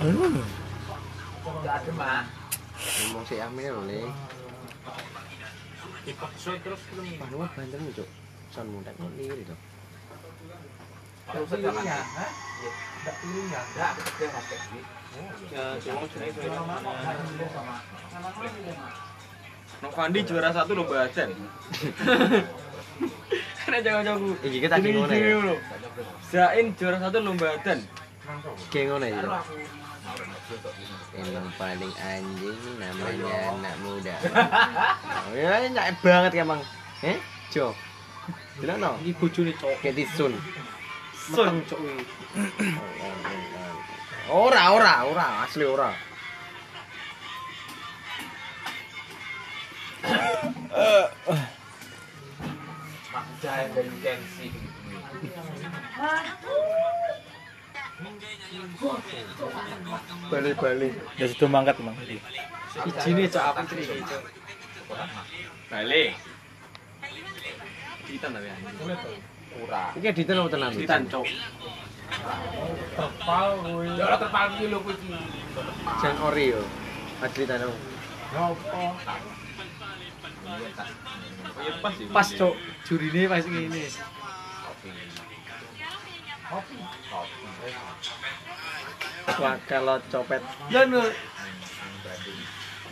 mak. 0.00 0.65
Ngomong 1.46 3.22
si 3.22 3.38
Amin 3.38 3.70
lho, 3.70 3.82
Le. 3.86 4.02
Dipaksa 6.02 6.58
terus 6.58 6.82
belum. 6.90 7.38
Wah, 7.38 7.50
banten 7.54 7.78
nih, 7.86 7.94
Cuk. 7.94 8.08
Son 8.50 8.66
muda 8.70 8.90
kok 8.94 9.10
lirik 9.14 9.46
to. 9.46 9.56
Terus 11.26 11.50
aja 11.54 11.70
kan. 11.70 11.86
Enggak 11.86 13.14
pilihnya. 13.22 13.60
Enggak, 13.62 13.92
dia 13.98 14.28
pakai 14.30 14.58
ini. 14.58 14.80
Ya, 15.50 15.64
cuma 15.82 16.06
jenis 16.10 16.34
itu. 16.34 16.50
Novandi 19.82 20.20
juara 20.26 20.50
satu 20.50 20.72
lomba 20.74 21.06
ajan. 21.06 21.30
Karena 23.66 23.78
jangan 23.82 24.02
jago. 24.06 24.30
Iki 24.46 24.58
kita 24.62 24.76
ki 24.78 24.90
ngono 24.94 25.14
ya. 25.14 25.54
Zain 26.30 26.66
juara 26.78 26.98
satu 27.02 27.18
lomba 27.22 27.46
adan. 27.54 27.82
Ki 28.70 28.86
ngono 28.86 29.06
ya. 29.06 29.20
Emang 31.16 31.50
paling 31.58 31.94
anjing 31.98 32.60
namanya 32.78 33.34
anak 33.50 33.74
muda. 33.82 34.14
Oh, 35.26 35.34
ya 35.34 35.58
nyai 35.66 35.90
banget 35.98 36.38
emang. 36.38 36.62
Eh, 37.02 37.18
Jo. 37.50 37.74
Tidak 38.62 38.78
no. 38.78 38.94
Iki 39.02 39.18
bojone 39.18 39.52
cok. 39.58 39.74
Kayak 39.82 40.06
Sun. 40.14 40.32
Sun 41.14 41.54
cok. 41.66 41.80
Ora, 44.30 44.62
ora, 44.70 44.92
ora, 45.06 45.26
asli 45.42 45.66
ora. 45.66 45.90
Jangan 53.42 53.70
intensi. 58.52 59.18
Bali-bali. 60.30 60.88
Ya 61.18 61.26
sudah 61.30 61.48
mangkat 61.50 61.76
emang. 61.82 61.96
Ijine 62.86 63.24
cok 63.26 63.56
cerita 63.66 63.94
cok. 64.04 64.22
Balik. 65.72 66.10
Kita 68.06 68.26
tapi 68.30 68.48
Ora. 69.56 69.84
Iki 69.96 70.06
editan 70.12 70.36
apa 70.36 70.48
tenan? 70.52 70.70
Ditan 70.76 71.02
cok. 71.08 71.26
terpal 72.96 73.48
kuwi. 73.64 73.88
Ya 73.98 74.04
ora 74.06 74.16
terpal 74.20 74.46
iki 74.54 74.66
lho 74.68 74.78
kuwi. 74.84 74.94
Jan 76.04 76.16
Oreo. 76.22 76.62
Asli 77.24 77.44
tanah. 77.48 77.72
Ya 81.56 81.72
pas 81.80 81.92
sih. 81.96 82.06
Pas 82.12 82.28
cok. 82.28 82.54
Jurine 82.84 83.22
pas 83.26 83.42
ngene. 83.42 83.84
Wah, 89.26 89.56
kalau 89.66 89.98
copet. 90.06 90.42
Ya 90.70 90.86
nu. 90.86 91.02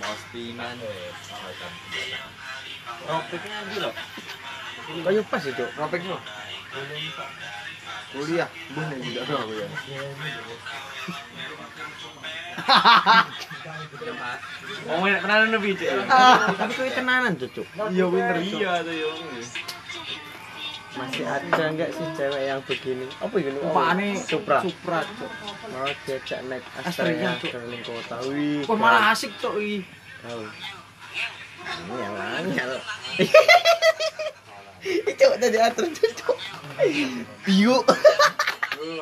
Postingan. 0.02 0.76
Ropeknya 3.04 3.56
ini 3.70 3.76
lo? 3.80 3.90
Kayu 4.84 5.22
pas 5.30 5.42
itu, 5.46 5.64
ropeknya. 5.78 6.18
Kuliah, 8.14 8.48
bukan 8.70 8.94
yang 8.94 9.02
tidak 9.02 9.24
tahu 9.26 9.50
ya. 9.58 9.66
Hahaha. 12.54 13.20
Oh, 14.84 15.02
kenalan 15.02 15.48
lebih 15.50 15.74
cek. 15.74 16.06
Ah. 16.06 16.52
Tapi 16.54 16.72
kau 16.76 16.86
kenalan 16.86 17.34
iya, 17.34 17.48
iya, 17.48 17.54
tuh, 17.56 17.66
Iya, 17.90 18.04
bener. 18.12 18.34
Iya, 18.44 18.72
tuh. 18.84 19.73
Masih 20.94 21.26
ada 21.26 21.74
nggak 21.74 21.90
sih 21.90 22.06
cewek 22.14 22.42
yang 22.46 22.62
begini? 22.62 23.06
Apa 23.18 23.34
ini? 23.42 23.58
Oh, 23.58 23.74
Apane? 23.74 24.14
Supra. 24.14 24.62
Supra 24.62 25.02
cok. 25.02 25.30
Mau 25.74 25.90
diajak 26.06 26.38
naik 26.46 26.62
Astrea, 26.86 27.34
keliling 27.42 27.82
kota. 27.82 28.16
Wih. 28.30 28.62
Kok 28.62 28.78
malah 28.78 29.10
asik 29.10 29.34
cok 29.42 29.58
iki. 29.58 29.82
Tahu. 30.22 30.46
Ini 31.64 31.94
yang 31.98 32.14
angel. 32.14 32.70
Itu 35.10 35.26
tadi 35.42 35.58
atur 35.58 35.86
cucu. 35.90 36.32
Biu. 37.42 37.76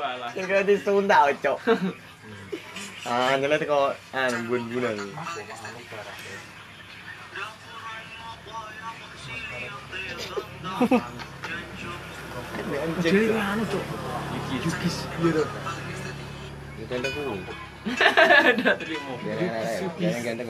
Walah. 0.01 0.33
Yang 0.33 0.47
kau 0.49 0.65
disuntak 0.65 1.37
cok. 1.45 1.59
Ah, 3.05 3.37
ngeliat 3.37 3.69
kok 3.69 3.93
ah 4.17 4.29
bun-bunan. 4.49 4.97
Anjing. 12.79 13.03
Jadi 13.05 13.27
anu, 13.37 13.63
Cok. 13.69 13.85
Yukis. 14.53 14.97
Iya, 15.21 15.31
Dok. 15.37 15.49
Ganteng 16.91 17.13
ku. 17.15 17.23
Ada 17.83 18.71
terima. 18.79 19.13
Yukis. 19.83 20.15
Ganteng. 20.23 20.49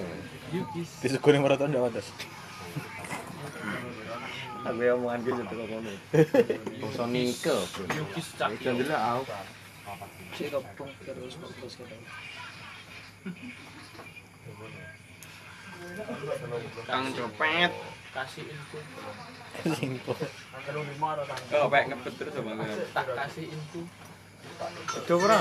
Yukis. 0.53 0.89
Disukuni 1.03 1.39
maraton 1.39 1.71
enggak 1.73 1.91
wadas. 1.91 2.09
Aku 4.63 4.79
yang 4.79 5.03
Yukis 7.91 8.29
aku. 8.95 9.27
Cek 10.39 10.55
terus 11.03 11.35
terus. 11.35 11.75
Kang 16.87 17.11
copet. 17.11 17.73
Kasih 18.13 18.45
info. 18.45 18.77
Info. 19.81 20.13
Oh, 21.57 21.73
baik 21.73 21.89
ngepet 21.89 22.13
terus 22.21 22.37
sama 22.37 22.53
gue. 22.61 22.85
Tak 22.93 23.09
kasih 23.17 23.49
info. 23.49 23.89
Itu 25.01 25.17
bro. 25.17 25.41